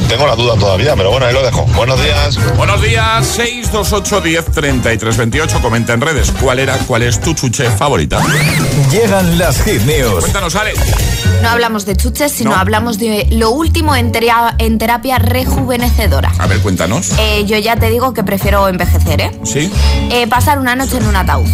Tengo 0.07 0.27
la 0.27 0.35
duda 0.35 0.55
todavía, 0.55 0.95
pero 0.95 1.09
bueno, 1.11 1.25
ahí 1.25 1.33
lo 1.33 1.43
dejo. 1.43 1.63
Buenos 1.75 2.01
días. 2.01 2.37
Buenos 2.55 2.81
días, 2.81 3.25
628 3.25 4.21
10 4.21 4.45
33 4.51 5.17
28. 5.17 5.61
Comenta 5.61 5.93
en 5.93 6.01
redes 6.01 6.31
cuál 6.39 6.59
era, 6.59 6.77
cuál 6.79 7.01
es 7.03 7.19
tu 7.19 7.33
chuche 7.33 7.69
favorita. 7.71 8.21
Llegan 8.91 9.37
las 9.39 9.61
hit 9.63 9.81
news. 9.81 10.19
Cuéntanos, 10.21 10.55
Ale. 10.55 10.73
No 11.41 11.49
hablamos 11.49 11.85
de 11.85 11.95
chuches, 11.95 12.31
sino 12.31 12.51
No. 12.51 12.57
hablamos 12.57 12.97
de 12.99 13.27
lo 13.31 13.49
último 13.51 13.95
en, 13.95 14.11
teria- 14.11 14.55
en 14.59 14.77
terapia 14.77 15.17
rejuvenecedora. 15.17 16.31
A 16.37 16.47
ver, 16.47 16.59
cuéntanos. 16.59 17.11
Eh, 17.19 17.43
yo 17.45 17.57
ya 17.57 17.75
te 17.75 17.89
digo 17.89 18.13
que 18.13 18.23
prefiero 18.23 18.67
envejecer, 18.69 19.21
¿eh? 19.21 19.31
¿Sí? 19.43 19.71
Eh, 20.11 20.27
pasar 20.27 20.59
una 20.59 20.75
noche 20.75 20.97
en 20.97 21.07
un 21.07 21.15
ataúd. 21.15 21.47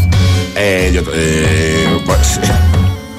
Eh, 0.56 0.91
yo, 0.93 1.02
eh, 1.14 2.02
pues, 2.06 2.39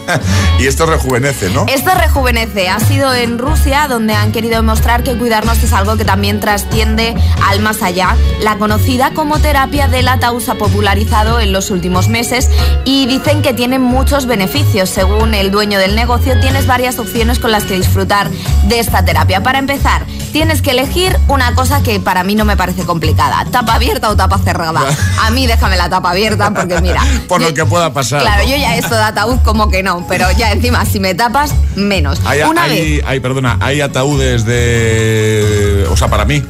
y 0.58 0.66
esto 0.66 0.86
rejuvenece, 0.86 1.50
¿no? 1.50 1.66
Esto 1.68 1.90
rejuvenece. 1.94 2.68
Ha 2.68 2.80
sido 2.80 3.12
en 3.14 3.38
Rusia 3.38 3.86
donde 3.88 4.14
han 4.14 4.32
querido 4.32 4.56
demostrar 4.56 5.02
que 5.02 5.16
cuidarnos 5.16 5.62
es 5.62 5.72
algo 5.72 5.96
que 5.96 6.04
también 6.04 6.40
trasciende 6.40 7.14
al 7.48 7.60
más 7.60 7.82
allá. 7.82 8.16
La 8.40 8.58
conocida 8.58 9.12
como 9.14 9.38
terapia 9.38 9.88
del 9.88 10.08
ataúd 10.08 10.42
se 10.42 10.50
ha 10.50 10.54
popularizado 10.54 11.40
en 11.40 11.52
los 11.52 11.70
últimos 11.70 12.08
meses 12.08 12.50
y 12.84 13.06
dicen 13.06 13.42
que 13.42 13.54
tiene 13.54 13.78
muchos 13.78 14.26
beneficios. 14.26 14.90
Según 14.90 15.34
el 15.34 15.50
dueño 15.50 15.78
del 15.78 15.94
negocio, 15.94 16.38
tienes 16.40 16.66
varias 16.66 16.98
opciones 16.98 17.38
con 17.38 17.50
las 17.50 17.64
que 17.64 17.74
disfrutar 17.74 18.30
de 18.64 18.78
esta 18.78 19.04
terapia. 19.04 19.42
Para 19.42 19.58
empezar, 19.58 20.04
tienes 20.32 20.62
que 20.62 20.70
elegir 20.70 21.16
una 21.28 21.54
cosa 21.54 21.82
que 21.82 22.00
para 22.00 22.24
mí 22.24 22.34
no 22.34 22.44
me 22.44 22.56
parece 22.56 22.84
complicada. 22.84 23.44
Tapa 23.50 23.74
abierta 23.74 24.10
o 24.10 24.16
tapa 24.16 24.38
cerrada. 24.38 24.80
A 25.20 25.30
mí 25.30 25.46
déjame 25.46 25.76
la 25.76 25.88
tapa 25.88 26.10
abierta 26.10 26.52
porque 26.52 26.80
mira. 26.80 27.02
Por 27.28 27.40
lo 27.40 27.54
que 27.54 27.64
pueda 27.64 27.92
pasar. 27.92 28.22
Claro, 28.22 28.42
¿no? 28.42 28.48
yo 28.48 28.56
ya 28.56 28.76
esto 28.76 28.94
de 28.94 29.02
ataúd 29.02 29.38
como 29.44 29.68
que 29.68 29.82
no, 29.82 30.04
pero 30.08 30.26
ya 30.32 30.50
encima 30.52 30.84
si 30.84 30.98
me 30.98 31.14
tapas, 31.14 31.54
menos. 31.76 32.20
Hay, 32.24 32.42
Una 32.42 32.66
vez. 32.66 32.80
hay, 32.80 33.00
hay, 33.06 33.20
perdona, 33.20 33.58
hay 33.60 33.80
ataúdes 33.80 34.44
de. 34.44 35.86
O 35.90 35.96
sea, 35.96 36.08
para 36.08 36.24
mí. 36.24 36.42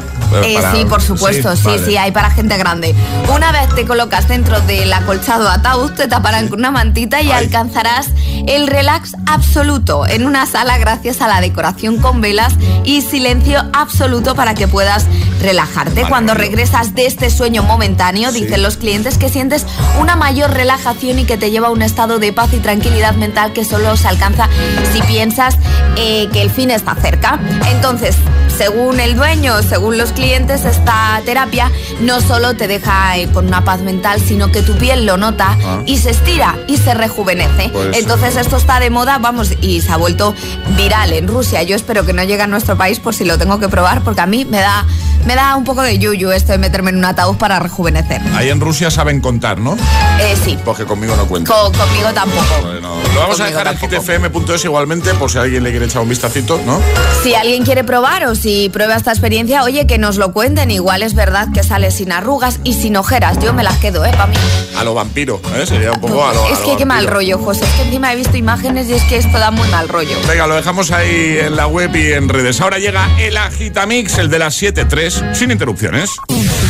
Eh, 0.44 0.54
Para- 0.54 0.72
sí, 0.72 0.84
por 0.84 1.02
supuesto, 1.02 1.54
sí, 1.56 1.62
vale. 1.64 1.84
sí, 1.84 1.96
hay 1.96 2.10
para 2.12 2.30
gente 2.30 2.56
grande. 2.56 2.94
Una 3.34 3.52
vez 3.52 3.74
te 3.74 3.84
colocas 3.84 4.28
dentro 4.28 4.60
del 4.62 4.92
acolchado 4.92 5.48
ataúd, 5.48 5.92
te 5.92 6.08
taparán 6.08 6.48
con 6.48 6.58
una 6.60 6.70
mantita 6.70 7.20
y 7.22 7.30
alcanzarás 7.30 8.08
el 8.46 8.66
relax 8.66 9.14
absoluto 9.26 10.06
en 10.06 10.26
una 10.26 10.46
sala 10.46 10.78
gracias 10.78 11.20
a 11.20 11.28
la 11.28 11.40
decoración 11.40 11.98
con 11.98 12.20
velas 12.20 12.54
y 12.84 13.02
silencio 13.02 13.62
absoluto 13.72 14.34
para 14.34 14.54
que 14.54 14.68
puedas 14.68 15.06
relajarte. 15.40 16.04
Cuando 16.08 16.34
regresas 16.34 16.94
de 16.94 17.06
este 17.06 17.30
sueño 17.30 17.62
momentáneo, 17.62 18.32
dicen 18.32 18.62
los 18.62 18.76
clientes 18.76 19.18
que 19.18 19.28
sientes 19.28 19.66
una 20.00 20.16
mayor 20.16 20.50
relajación 20.52 21.18
y 21.18 21.24
que 21.24 21.36
te 21.36 21.50
lleva 21.50 21.68
a 21.68 21.70
un 21.70 21.82
estado 21.82 22.18
de 22.18 22.32
paz 22.32 22.52
y 22.52 22.58
tranquilidad 22.58 23.14
mental 23.14 23.52
que 23.52 23.64
solo 23.64 23.96
se 23.96 24.08
alcanza 24.08 24.48
si 24.92 25.02
piensas 25.02 25.56
eh, 25.96 26.28
que 26.32 26.42
el 26.42 26.50
fin 26.50 26.70
está 26.70 26.94
cerca. 26.94 27.38
Entonces, 27.70 28.16
según 28.56 29.00
el 29.00 29.16
dueño, 29.16 29.62
según 29.62 29.98
los 29.98 30.12
clientes, 30.12 30.21
esta 30.26 31.20
terapia 31.24 31.70
no 32.00 32.20
solo 32.20 32.54
te 32.54 32.68
deja 32.68 33.16
eh, 33.16 33.28
con 33.32 33.46
una 33.48 33.64
paz 33.64 33.80
mental, 33.80 34.20
sino 34.20 34.52
que 34.52 34.62
tu 34.62 34.76
piel 34.78 35.04
lo 35.04 35.16
nota 35.16 35.56
Ah. 35.64 35.82
y 35.84 35.98
se 35.98 36.10
estira 36.10 36.56
y 36.68 36.76
se 36.76 36.94
rejuvenece. 36.94 37.70
Pues- 37.72 37.96
Entonces 37.98 38.36
esto 38.36 38.56
está 38.56 38.78
de 38.78 38.90
moda, 38.90 39.18
vamos, 39.18 39.52
y 39.60 39.80
se 39.80 39.90
ha 39.90 39.96
vuelto 39.96 40.34
viral 40.76 41.12
en 41.12 41.26
Rusia. 41.26 41.62
Yo 41.64 41.74
espero 41.74 42.06
que 42.06 42.12
no 42.12 42.22
llegue 42.22 42.42
a 42.42 42.46
nuestro 42.46 42.76
país 42.76 43.00
por 43.00 43.14
si 43.14 43.24
lo 43.24 43.36
tengo 43.36 43.58
que 43.58 43.68
probar, 43.68 44.02
porque 44.02 44.20
a 44.20 44.26
mí 44.26 44.44
me 44.44 44.58
da, 44.60 44.84
me 45.26 45.34
da 45.34 45.56
un 45.56 45.64
poco 45.64 45.82
de 45.82 45.98
yuyu 45.98 46.30
esto 46.32 46.52
de 46.52 46.58
meterme 46.58 46.90
en 46.90 46.96
un 46.98 47.04
ataúd 47.04 47.36
para 47.36 47.58
rejuvenecer. 47.58 48.20
Ahí 48.34 48.48
en 48.50 48.60
Rusia 48.60 48.90
saben 48.90 49.20
contar, 49.20 49.58
¿no? 49.58 49.76
Eh, 50.20 50.36
sí, 50.44 50.58
Porque 50.64 50.84
conmigo 50.84 51.16
no 51.16 51.26
cuentan. 51.26 51.54
Co- 51.54 51.72
conmigo 51.72 52.12
tampoco. 52.14 52.44
Bueno, 52.62 52.94
lo 53.14 53.20
vamos 53.20 53.40
a 53.40 53.46
dejar 53.46 53.66
en 53.68 53.78
hitfm.es 53.78 54.64
igualmente 54.64 55.12
por 55.14 55.30
si 55.30 55.38
alguien 55.38 55.62
le 55.64 55.70
quiere 55.70 55.86
echar 55.86 56.02
un 56.02 56.08
vistacito, 56.08 56.60
¿no? 56.66 56.80
Si 57.22 57.34
alguien 57.34 57.64
quiere 57.64 57.84
probar 57.84 58.26
o 58.26 58.34
si 58.34 58.68
prueba 58.68 58.96
esta 58.96 59.10
experiencia, 59.10 59.62
oye, 59.64 59.86
que 59.86 59.98
nos 59.98 60.16
lo 60.16 60.32
cuenten. 60.32 60.70
Igual 60.70 61.02
es 61.02 61.14
verdad 61.14 61.48
que 61.52 61.62
sale 61.62 61.90
sin 61.90 62.12
arrugas 62.12 62.60
y 62.64 62.74
sin 62.74 62.96
ojeras. 62.96 63.38
Yo 63.40 63.52
me 63.52 63.62
las 63.62 63.78
quedo, 63.78 64.04
¿eh? 64.04 64.10
Para 64.12 64.26
mí. 64.26 64.36
A 64.76 64.84
lo 64.84 64.94
vampiro, 64.94 65.40
¿eh? 65.56 65.66
Sería 65.66 65.92
un 65.92 66.00
poco 66.00 66.24
a 66.26 66.32
lo, 66.32 66.44
a 66.46 66.50
es 66.50 66.60
lo 66.60 66.66
que 66.66 66.76
qué 66.76 66.84
mal 66.86 67.06
rollo, 67.06 67.38
José. 67.38 67.64
Es 67.64 67.70
que 67.72 67.82
encima 67.82 68.12
he 68.12 68.16
visto 68.16 68.36
imágenes 68.36 68.88
y 68.88 68.94
es 68.94 69.02
que 69.04 69.16
esto 69.16 69.38
da 69.38 69.50
muy 69.50 69.68
mal 69.68 69.88
rollo. 69.88 70.16
Venga, 70.28 70.46
lo 70.46 70.54
dejamos 70.56 70.90
ahí 70.90 71.38
en 71.40 71.56
la 71.56 71.66
web 71.66 71.94
y 71.94 72.12
en 72.12 72.28
redes. 72.28 72.60
Ahora 72.60 72.78
llega 72.78 73.08
el 73.18 73.36
Agitamix, 73.36 74.18
el 74.18 74.30
de 74.30 74.38
las 74.38 74.60
7.3, 74.60 75.11
sin 75.32 75.50
interrupciones. 75.50 76.10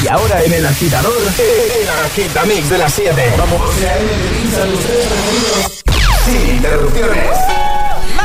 Y 0.03 0.09
ahora 0.09 0.43
en 0.43 0.53
el 0.53 0.67
agitador, 0.67 1.13
el 1.13 1.89
agitamix 2.07 2.71
de 2.71 2.79
las 2.79 2.93
7. 2.95 3.35
Vamos. 3.39 3.61
Sin 6.25 6.57
interrupciones. 6.57 7.37
My 8.17 8.23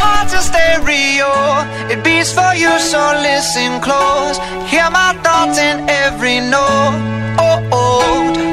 heart's 0.00 0.34
a 0.34 0.42
stereo. 0.42 1.66
It 1.90 2.02
beats 2.02 2.32
for 2.32 2.54
you, 2.54 2.70
so 2.78 3.12
listen 3.22 3.80
close. 3.80 4.38
Hear 4.68 4.90
my 4.90 5.14
thoughts 5.22 5.58
in 5.58 5.88
every 5.88 6.40
note. 6.40 8.49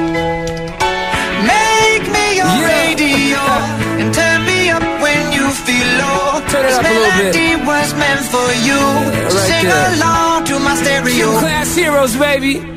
Up 6.77 6.85
a 6.85 6.89
little 6.89 7.11
bit. 7.17 7.35
melody 7.35 7.65
was 7.65 7.93
meant 7.93 8.23
for 8.33 8.47
you. 8.67 8.77
Yeah, 8.77 9.23
right 9.23 9.49
sing 9.49 9.65
there. 9.65 9.93
along 9.97 10.45
to 10.45 10.59
my 10.59 10.75
stereo. 10.75 11.39
Class 11.39 11.75
heroes, 11.75 12.15
baby. 12.15 12.76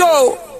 Go. 0.00 0.49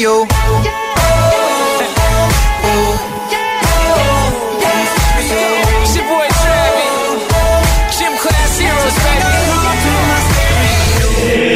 Baby. 0.00 0.40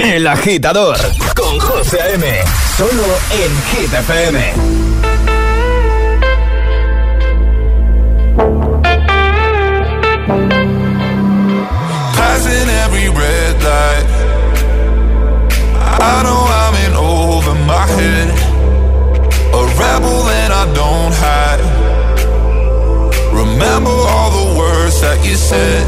El 0.04 0.26
agitador 0.26 0.96
con 1.34 1.58
José 1.58 2.00
A.M. 2.02 2.26
Solo 2.76 3.04
en 3.30 3.62
Hit 3.70 3.92
FM. 3.92 4.52
Passing 12.16 12.68
every 12.84 13.08
red 13.08 13.62
light. 13.62 14.24
I 16.00 16.22
know 16.22 16.63
said. 25.54 25.83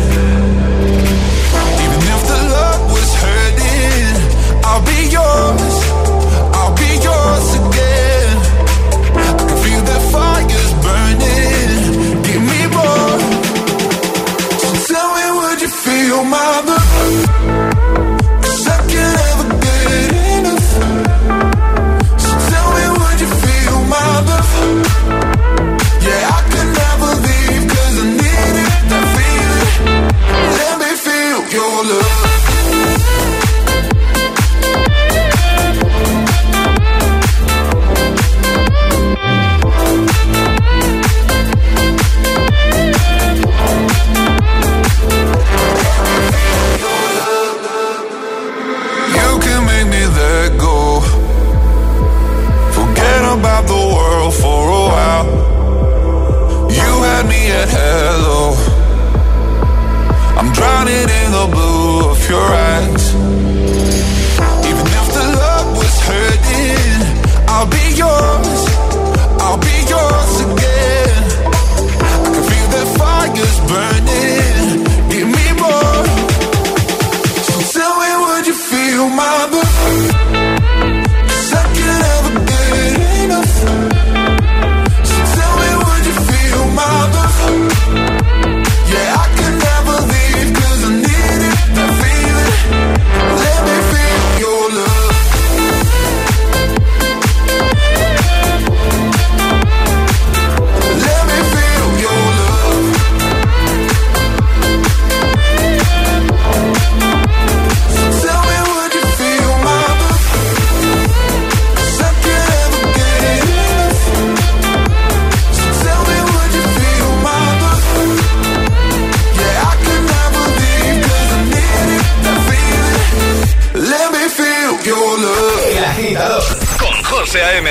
José 127.36 127.42
A.M. 127.42 127.68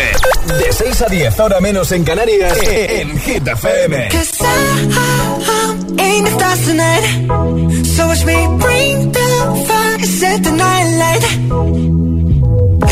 De 0.60 0.72
6 0.72 1.02
a 1.02 1.06
10, 1.08 1.40
ahora 1.40 1.60
menos 1.60 1.92
en 1.92 2.04
Canarias, 2.04 2.56
en 2.62 3.18
Hit 3.18 3.48
FM. 3.48 4.10
ain't 5.98 6.26
the 6.26 6.32
stars 6.32 6.66
tonight. 6.66 7.04
So 7.96 8.06
watch 8.08 8.26
me 8.26 8.36
bring 8.60 9.12
the 9.12 9.66
fire, 9.68 10.06
set 10.06 10.44
the 10.44 10.52
night 10.52 10.98
light. 11.02 11.24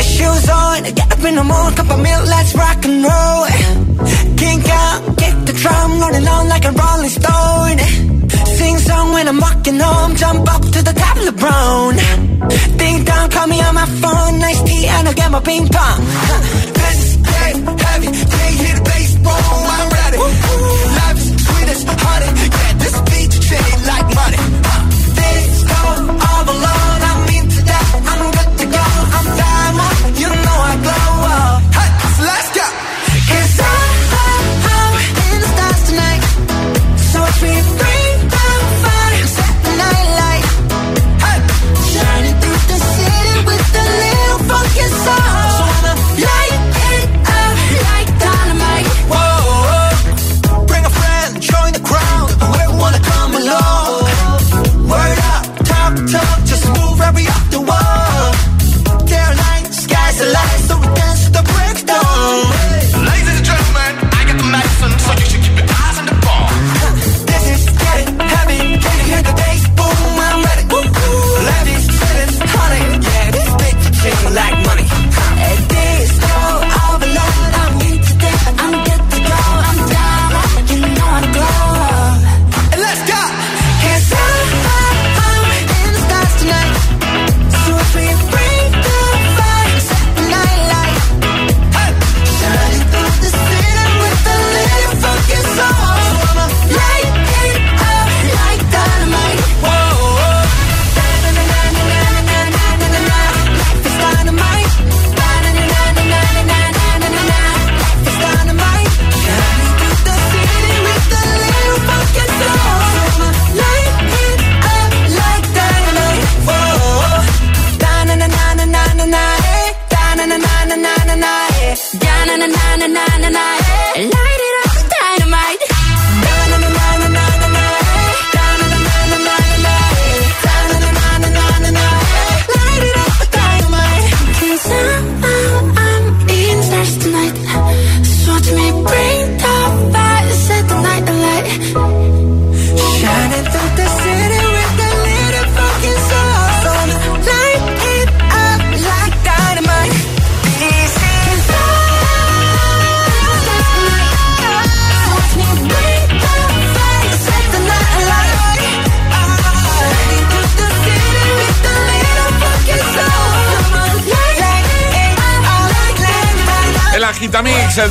Shoes 0.02 0.48
on, 0.48 0.82
get 0.94 1.12
up 1.12 1.24
in 1.24 1.36
the 1.36 1.44
morning, 1.44 1.76
cup 1.76 1.90
of 1.90 2.00
milk, 2.00 2.26
let's 2.26 2.54
rock 2.56 2.84
and 2.84 3.04
roll. 3.04 3.46
Kink 4.36 4.68
out, 4.68 5.16
kick 5.16 5.44
the 5.46 5.52
drum, 5.52 6.00
rolling 6.00 6.26
on 6.26 6.48
like 6.48 6.64
a 6.64 6.72
rolling 6.72 7.10
stone. 7.10 8.13
Sing 8.64 8.78
song 8.78 9.12
when 9.12 9.28
I'm 9.28 9.40
walking 9.40 9.78
home, 9.78 10.16
jump 10.16 10.48
up 10.54 10.62
to 10.62 10.80
the 10.88 10.94
top 11.02 11.18
brown. 11.36 11.96
Ding 12.78 13.04
dong, 13.04 13.28
call 13.28 13.46
me 13.46 13.60
on 13.60 13.74
my 13.74 13.86
phone, 14.00 14.38
nice 14.38 14.62
tea, 14.62 14.86
and 14.86 15.06
I'll 15.08 15.14
get 15.14 15.30
my 15.30 15.40
ping 15.40 15.68
pong. 15.68 16.00
This 16.80 16.98
is 17.04 17.16
dead 17.16 17.56
heavy, 17.84 18.06
can't 18.06 18.56
the 18.76 18.80
bass, 18.88 19.12
boom, 19.24 19.62
I'm 19.76 19.88
ready. 19.96 20.18
Life 20.18 20.93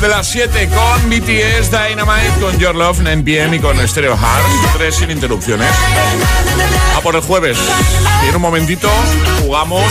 De 0.00 0.08
las 0.08 0.26
7 0.26 0.68
con 0.70 1.08
BTS, 1.08 1.70
Dynamite, 1.70 2.40
con 2.40 2.58
Your 2.58 2.74
Love, 2.74 2.98
9 3.00 3.22
PM 3.22 3.56
y 3.56 3.60
con 3.60 3.76
Stereo 3.88 4.16
Hearts. 4.16 4.48
Tres 4.76 4.96
sin 4.96 5.08
interrupciones. 5.08 5.70
A 6.96 7.00
por 7.00 7.14
el 7.14 7.20
jueves. 7.22 7.56
Y 8.24 8.28
en 8.28 8.34
un 8.34 8.42
momentito 8.42 8.90
jugamos 9.42 9.84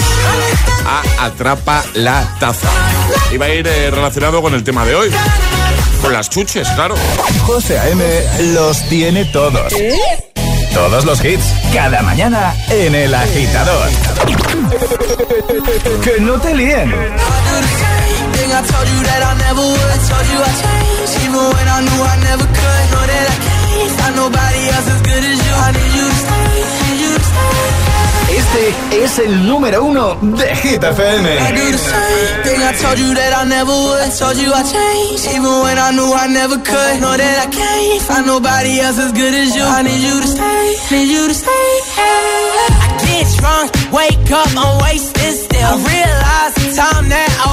a 0.85 1.25
Atrapa 1.25 1.85
la 1.93 2.27
Taza. 2.37 2.69
Y 3.31 3.37
va 3.37 3.45
a 3.45 3.49
ir 3.49 3.65
eh, 3.65 3.91
relacionado 3.91 4.41
con 4.41 4.53
el 4.53 4.63
tema 4.65 4.85
de 4.85 4.93
hoy. 4.93 5.09
Con 6.01 6.11
las 6.11 6.29
chuches, 6.29 6.67
claro. 6.71 6.95
José 7.45 7.79
A.M. 7.79 8.03
los 8.53 8.81
tiene 8.89 9.23
todos. 9.25 9.73
Todos 10.73 11.05
los 11.05 11.23
hits, 11.23 11.45
cada 11.73 12.01
mañana 12.01 12.53
en 12.69 12.93
El 12.93 13.15
Agitador. 13.15 13.89
que 16.03 16.19
no 16.19 16.33
te 16.41 16.53
líen. 16.53 16.93
I 18.53 18.61
told 18.61 18.87
you 18.87 18.99
that 19.09 19.21
I 19.25 19.33
never 19.45 19.65
would. 19.65 19.99
Told 20.09 20.25
you 20.29 20.39
I 20.45 20.51
changed, 20.61 21.13
even 21.25 21.41
when 21.41 21.67
I 21.75 21.79
knew 21.85 22.01
I 22.05 22.15
never 22.29 22.45
could. 22.45 22.83
Know 22.93 23.05
that 23.11 23.25
I 23.33 23.37
can't 23.47 23.91
find 23.97 24.15
nobody 24.15 24.61
else 24.73 24.87
as 24.93 25.01
good 25.09 25.23
as 25.31 25.37
you. 25.41 25.53
I 25.65 25.69
need 25.73 25.91
you 25.97 26.05
to 26.05 26.17
stay, 26.23 26.53
need 26.85 26.99
you 27.01 27.13
to 27.17 27.25
stay. 27.33 27.93
Este 28.33 29.03
es 29.03 29.19
el 29.19 29.47
número 29.47 29.83
uno 29.83 30.15
de 30.21 30.55
Hit 30.55 30.83
FM. 30.83 31.25
I 31.25 31.51
do 31.57 31.71
the 31.71 31.77
same 31.77 32.43
thing 32.43 32.61
I 32.61 32.73
told 32.81 32.97
you 32.99 33.13
that 33.13 33.33
I 33.41 33.43
never 33.45 33.73
would. 33.73 34.09
Told 34.17 34.37
you 34.37 34.49
I 34.53 34.63
changed, 34.63 35.25
even 35.33 35.53
when 35.65 35.77
I 35.77 35.91
knew 35.91 36.13
I 36.13 36.27
never 36.27 36.57
could. 36.57 37.01
Know 37.01 37.15
that 37.17 37.37
I 37.45 37.49
can't 37.49 38.01
find 38.03 38.25
nobody 38.27 38.79
else 38.79 38.99
as 38.99 39.11
good 39.13 39.33
as 39.33 39.55
you. 39.55 39.63
I 39.63 39.81
need 39.81 40.01
you 40.01 40.21
to 40.21 40.27
stay, 40.27 40.65
need 40.93 41.09
you 41.09 41.27
to 41.27 41.33
stay. 41.33 41.69
I 41.97 43.01
get 43.05 43.25
drunk, 43.37 43.71
wake 43.91 44.31
up, 44.31 44.49
I'm 44.57 44.81
wasted 44.81 45.33
still. 45.33 45.63
I 45.63 45.77
realize 45.93 46.53
the 46.61 46.67
time 46.75 47.09
that 47.09 47.29
I 47.45 47.52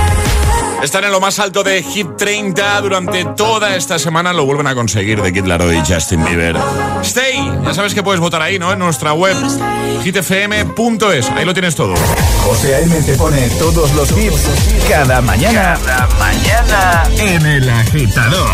Están 0.83 1.03
en 1.03 1.11
lo 1.11 1.19
más 1.19 1.37
alto 1.37 1.63
de 1.63 1.83
Hit 1.83 2.07
30 2.17 2.81
durante 2.81 3.23
toda 3.23 3.75
esta 3.75 3.99
semana. 3.99 4.33
Lo 4.33 4.45
vuelven 4.45 4.65
a 4.67 4.73
conseguir 4.73 5.21
de 5.21 5.31
Kid 5.31 5.45
Laroi 5.45 5.77
y 5.77 5.81
Justin 5.81 6.25
Bieber. 6.25 6.57
Stay. 7.03 7.37
Ya 7.63 7.73
sabes 7.73 7.93
que 7.93 8.01
puedes 8.01 8.19
votar 8.19 8.41
ahí, 8.41 8.57
¿no? 8.57 8.73
En 8.73 8.79
nuestra 8.79 9.13
web 9.13 9.35
hitfm.es. 10.03 11.29
Ahí 11.29 11.45
lo 11.45 11.53
tienes 11.53 11.75
todo. 11.75 11.93
José 12.43 12.75
A.M. 12.75 13.01
te 13.03 13.13
pone 13.13 13.47
todos 13.59 13.93
los 13.93 14.11
hits 14.17 14.47
cada 14.89 15.21
mañana. 15.21 15.77
Cada 15.85 16.07
mañana 16.17 17.03
en 17.17 17.45
El 17.45 17.69
Agitador. 17.69 18.49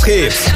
Okay. 0.00 0.47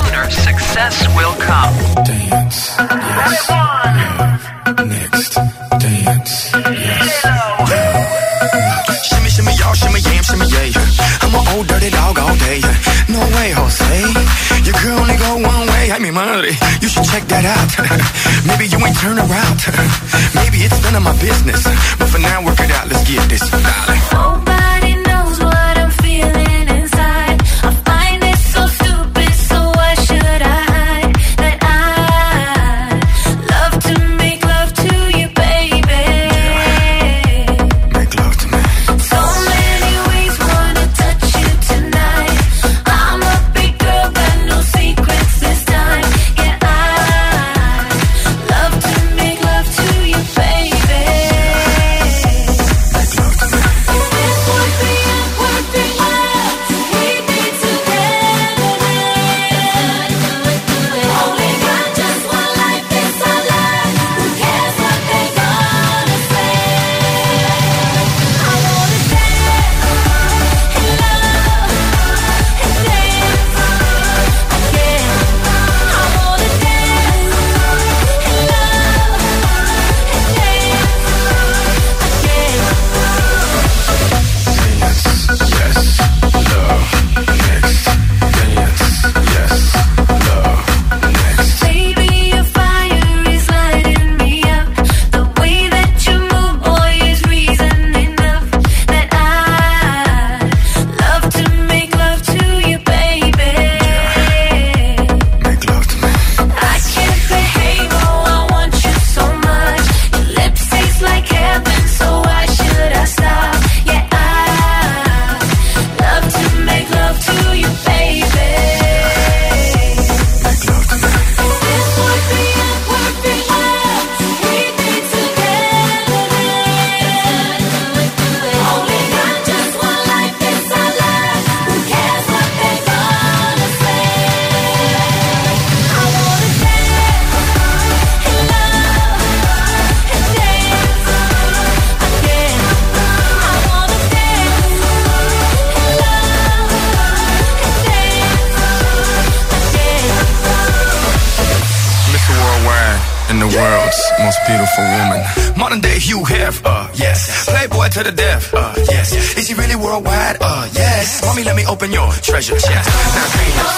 Beautiful 154.46 154.84
woman. 154.84 155.20
Modern 155.56 155.80
day 155.80 155.98
Hugh 155.98 156.24
Hef, 156.24 156.62
uh, 156.64 156.88
yes. 156.94 157.48
Playboy 157.48 157.88
to 157.88 158.02
the 158.04 158.12
death, 158.12 158.54
uh, 158.54 158.74
yes. 158.90 159.12
Is 159.36 159.46
she 159.48 159.54
really 159.54 159.76
worldwide? 159.76 160.36
Uh, 160.40 160.68
yes. 160.72 161.22
Mommy, 161.24 161.44
let 161.44 161.56
me 161.56 161.66
open 161.66 161.90
your 161.92 162.10
treasure 162.22 162.58
chest. 162.58 162.88
Now, 162.88 163.26
Venus, 163.34 163.72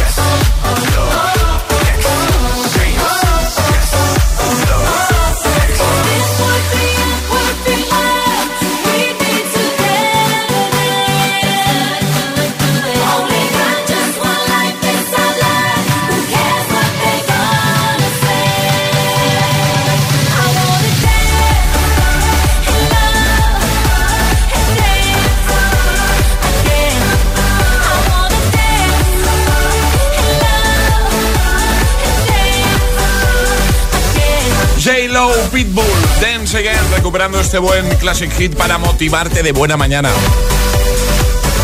yes. 0.00 1.37
Pitbull, 35.58 35.84
Dance 36.20 36.56
Again, 36.56 36.78
recuperando 36.94 37.40
este 37.40 37.58
buen 37.58 37.84
classic 37.96 38.30
hit 38.34 38.54
para 38.54 38.78
motivarte 38.78 39.42
de 39.42 39.50
buena 39.50 39.76
mañana. 39.76 40.08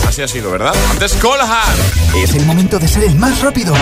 Así 0.09 0.20
ha 0.20 0.26
sido, 0.26 0.51
¿verdad? 0.51 0.74
Antes 0.90 1.14
Colhard. 1.14 1.78
Es 2.16 2.34
el 2.34 2.45
momento 2.45 2.80
de 2.80 2.88
ser 2.88 3.05
el 3.05 3.14
más 3.14 3.40
rápido. 3.40 3.72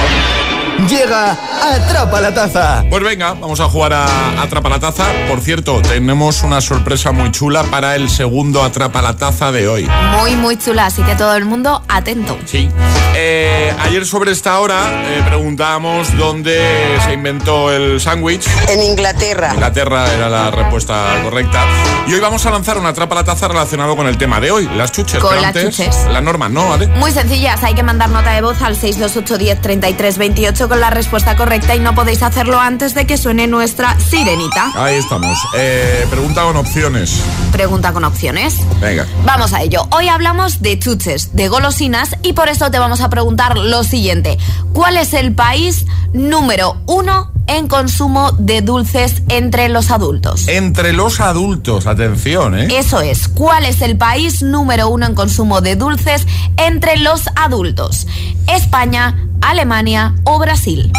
Llega 0.89 1.37
Atrapa 1.63 2.21
la 2.21 2.35
Taza. 2.35 2.85
Pues 2.91 3.03
venga, 3.05 3.35
vamos 3.35 3.61
a 3.61 3.69
jugar 3.69 3.93
a 3.93 4.43
Atrapa 4.43 4.69
la 4.69 4.81
Taza. 4.81 5.05
Por 5.29 5.41
cierto, 5.41 5.81
tenemos 5.81 6.43
una 6.43 6.61
sorpresa 6.61 7.13
muy 7.13 7.31
chula 7.31 7.63
para 7.65 7.95
el 7.95 8.11
segundo 8.11 8.63
Atrapa 8.65 9.01
la 9.01 9.17
Taza 9.17 9.53
de 9.53 9.69
hoy. 9.69 9.89
Muy, 10.19 10.35
muy 10.35 10.57
chula, 10.57 10.87
así 10.87 11.03
que 11.03 11.15
todo 11.15 11.37
el 11.37 11.45
mundo 11.45 11.83
atento. 11.89 12.37
Sí. 12.47 12.69
Eh, 13.15 13.73
ayer 13.81 14.07
sobre 14.07 14.33
esta 14.33 14.59
hora 14.59 15.05
eh, 15.05 15.23
preguntábamos 15.27 16.17
dónde 16.17 16.99
se 17.05 17.13
inventó 17.13 17.71
el 17.71 18.01
sándwich. 18.01 18.47
En 18.69 18.83
Inglaterra. 18.83 19.53
Inglaterra 19.55 20.13
era 20.13 20.29
la 20.29 20.51
respuesta 20.51 21.21
correcta. 21.23 21.65
Y 22.09 22.15
hoy 22.15 22.21
vamos 22.21 22.45
a 22.47 22.51
lanzar 22.51 22.79
una 22.79 22.89
Atrapa 22.89 23.15
la 23.15 23.25
Taza 23.25 23.49
relacionado 23.49 23.97
con 23.97 24.09
el 24.09 24.19
tema 24.19 24.41
de 24.41 24.51
hoy, 24.51 24.69
las 24.77 24.91
chuches. 24.91 25.21
Con 25.21 25.31
pero 25.31 25.43
las 25.43 25.57
antes, 25.57 25.77
chuches. 25.77 26.07
Las 26.11 26.23
normas, 26.23 26.51
¿no? 26.51 26.69
¿Vale? 26.69 26.89
Muy 26.89 27.13
sencillas, 27.13 27.63
hay 27.63 27.75
que 27.75 27.83
mandar 27.83 28.11
nota 28.11 28.33
de 28.33 28.43
voz 28.43 28.61
al 28.63 28.75
628 28.75 29.39
10 29.39 29.61
33 29.61 30.19
28 30.19 30.62
con 30.69 30.81
la 30.81 30.91
respuesta 30.91 31.37
correcta 31.37 31.75
y 31.75 31.81
no 31.81 31.95
podéis 31.95 32.23
hacerlo 32.23 32.61
antes 32.61 32.95
de 32.95 33.07
que 33.07 33.17
suene 33.17 33.47
nuestra 33.47 33.99
sirenita. 33.99 34.71
Ahí 34.75 34.97
estamos. 34.97 35.37
Eh, 35.57 36.07
pregunta 36.11 36.43
con 36.43 36.57
opciones. 36.57 37.23
Pregunta 37.51 37.93
con 37.93 38.05
opciones. 38.05 38.59
Venga. 38.81 39.07
Vamos 39.25 39.53
a 39.53 39.63
ello. 39.63 39.87
Hoy 39.91 40.09
hablamos 40.09 40.63
de 40.63 40.79
chuches, 40.79 41.35
de 41.35 41.49
golosinas 41.49 42.17
y 42.23 42.35
por 42.35 42.49
eso 42.49 42.71
te 42.71 42.79
vamos 42.79 43.01
a 43.01 43.09
preguntar 43.09 43.57
lo 43.57 43.83
siguiente. 43.83 44.39
¿Cuál 44.73 44.97
es 44.97 45.15
el 45.15 45.35
país 45.35 45.87
número 46.13 46.77
uno 46.87 47.32
en 47.47 47.69
consumo 47.69 48.33
de 48.33 48.63
dulces 48.63 49.23
entre 49.29 49.69
los 49.69 49.91
adultos? 49.91 50.49
Entre 50.49 50.93
los 50.93 51.21
adultos, 51.21 51.87
atención, 51.87 52.59
¿eh? 52.59 52.69
Eso 52.79 53.01
es. 53.01 53.29
¿Cuál 53.29 53.65
es 53.65 53.83
el 53.83 53.97
país 53.97 54.43
número 54.43 54.89
uno 54.89 55.07
en 55.07 55.15
consumo 55.15 55.61
de 55.61 55.77
dulces 55.77 56.27
entre 56.57 56.99
los 56.99 57.23
adultos? 57.37 58.07
¿España, 58.47 59.29
Alemania 59.41 60.15
o 60.25 60.39
Brasil? 60.39 60.93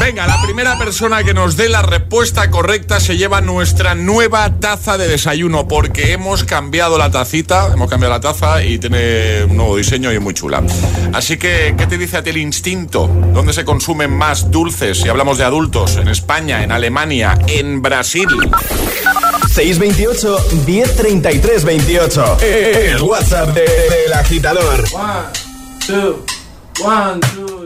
Venga, 0.00 0.26
la 0.26 0.40
primera 0.42 0.78
persona 0.78 1.22
que 1.24 1.34
nos 1.34 1.56
dé 1.56 1.68
la 1.68 1.82
respuesta 1.82 2.50
correcta 2.50 2.98
se 3.00 3.16
lleva 3.16 3.40
nuestra 3.40 3.94
nueva 3.94 4.48
taza 4.58 4.96
de 4.96 5.06
desayuno 5.08 5.68
porque 5.68 6.12
hemos 6.12 6.44
cambiado 6.44 6.96
la 6.98 7.10
tacita, 7.10 7.70
hemos 7.74 7.90
cambiado 7.90 8.14
la 8.14 8.20
taza 8.20 8.62
y 8.64 8.78
tiene 8.78 9.44
un 9.44 9.56
nuevo 9.56 9.76
diseño 9.76 10.10
y 10.12 10.16
es 10.16 10.20
muy 10.20 10.34
chula. 10.34 10.62
Así 11.12 11.36
que, 11.36 11.74
¿qué 11.76 11.86
te 11.86 11.98
dice 11.98 12.16
a 12.18 12.22
ti 12.22 12.30
el 12.30 12.38
instinto? 12.38 13.08
¿Dónde 13.34 13.52
se 13.52 13.64
consumen 13.64 14.10
más 14.16 14.50
dulces 14.50 14.98
si 14.98 15.08
hablamos 15.08 15.36
de 15.36 15.44
adultos? 15.44 15.96
¿En 15.96 16.08
España, 16.08 16.62
en 16.62 16.72
Alemania, 16.72 17.36
en 17.48 17.82
Brasil? 17.82 18.28
628 19.50 20.38
1033 20.66 21.64
28. 21.64 22.38
El 22.40 23.02
WhatsApp 23.02 23.48
de- 23.54 23.60
del 23.62 24.12
agitador. 24.14 24.84
One, 24.92 25.28
two, 25.86 26.24
one, 26.84 27.20
two, 27.34 27.57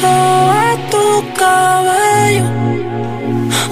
sobre 0.00 0.70
tu 0.90 1.04
cabello. 1.38 2.44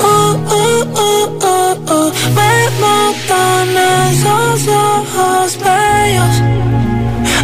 Oh, 0.00 0.36
oh, 0.50 0.84
oh, 0.94 1.38
oh, 1.42 1.76
oh. 1.96 2.12
Me 2.36 2.52
matan 2.82 3.68
esos 4.10 4.68
ojos 4.68 5.58
bellos. 5.64 6.34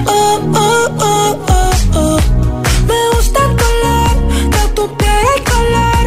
Oh, 0.07 0.41
oh, 0.55 0.87
oh, 1.01 1.37
oh, 1.49 1.73
oh. 1.95 2.19
Me 2.89 2.99
gusta 3.17 3.39
el 3.49 3.53
color 3.63 4.15
de 4.55 4.63
tu 4.77 4.85
piel, 4.97 5.27
el 5.37 5.43
color 5.53 6.05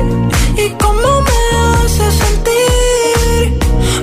y 0.57 0.69
cómo 0.83 1.09
me 1.27 1.39
hace 1.59 2.05
sentir. 2.23 3.59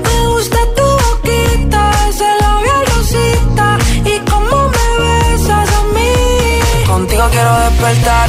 Me 0.07 0.17
gusta 0.33 0.59
tu 0.77 0.87
boquita, 1.05 1.83
ese 2.09 2.29
labial 2.43 2.83
rosita 2.95 3.79
y 4.05 4.15
cómo 4.31 4.57
me 4.75 4.87
besas 5.05 5.69
a 5.79 5.83
mí. 5.95 6.13
Contigo 6.87 7.25
quiero 7.31 7.53
despertar, 7.65 8.29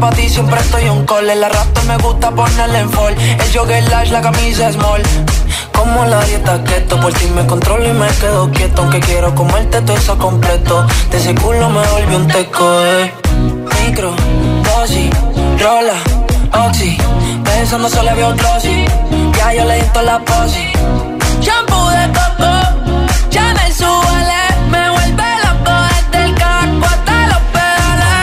Sabes 0.00 0.14
que 0.14 0.16
pa' 0.16 0.22
ti 0.22 0.28
siempre 0.28 0.60
estoy 0.60 0.88
un 0.88 1.04
call. 1.04 1.28
El 1.28 1.44
arrastre 1.44 1.84
me 1.84 1.96
gusta 1.98 2.30
ponerle 2.30 2.78
en 2.80 2.90
fall. 2.90 3.14
El 3.14 3.52
jogger 3.52 4.10
la 4.10 4.20
camisa 4.20 4.72
small. 4.72 5.02
Como 5.72 6.04
la 6.04 6.20
dieta 6.24 6.62
keto, 6.64 7.00
por 7.00 7.12
ti 7.12 7.26
me 7.34 7.46
controlo 7.46 7.86
y 7.86 7.92
me 7.92 8.08
quedo 8.08 8.50
quieto. 8.50 8.82
Aunque 8.82 9.00
quiero 9.00 9.34
comerte 9.34 9.80
todo 9.82 9.96
eso 9.96 10.18
completo. 10.18 10.86
De 11.10 11.18
ese 11.18 11.34
culo 11.34 11.68
me 11.70 11.86
volvió 11.86 12.16
un 12.16 12.28
teco, 12.28 12.64
eh. 12.84 13.12
Micro, 13.84 14.14
dosis, 14.64 15.10
rola, 15.58 15.98
oxi. 16.66 16.96
Pensando 17.44 17.88
solo 17.88 18.14
veo 18.14 18.34
glossy. 18.34 18.84
Ya 19.36 19.54
yo 19.54 19.64
le 19.64 19.74
di 19.76 19.88
la 20.04 20.18
posi. 20.20 20.72
Shampoo 21.40 21.90
de 21.90 22.06
coco, 22.08 22.59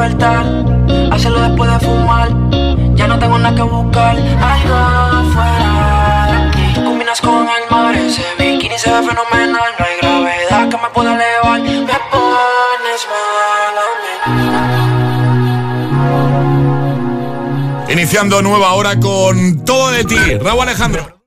Despertar, 0.00 0.46
hacerlo 1.12 1.40
después 1.42 1.70
de 1.70 1.78
fumar. 1.80 2.28
Ya 2.94 3.06
no 3.06 3.18
tengo 3.18 3.38
nada 3.38 3.54
que 3.54 3.62
buscar, 3.62 4.16
algo 4.16 4.74
afuera 4.74 6.26
de 6.26 6.32
aquí. 6.48 6.80
Combinas 6.82 7.20
con 7.20 7.46
el 7.48 7.70
mar, 7.70 7.94
ese 7.94 8.24
bikini 8.38 8.78
se 8.78 8.90
ve 8.90 8.98
fenomenal. 8.98 9.70
No 9.78 9.84
hay 9.84 9.96
gravedad 10.00 10.68
que 10.68 10.76
me 10.76 10.88
pueda 10.94 11.14
elevar. 11.14 11.60
Me 11.60 11.98
pones 12.10 13.06
mal 13.10 13.76
a 13.78 13.86
mí. 17.86 17.92
Iniciando 17.92 18.40
nueva 18.42 18.72
hora 18.72 18.98
con 18.98 19.64
todo 19.64 19.90
de 19.90 20.04
ti. 20.04 20.16
Raúl 20.40 20.62
Alejandro. 20.62 21.19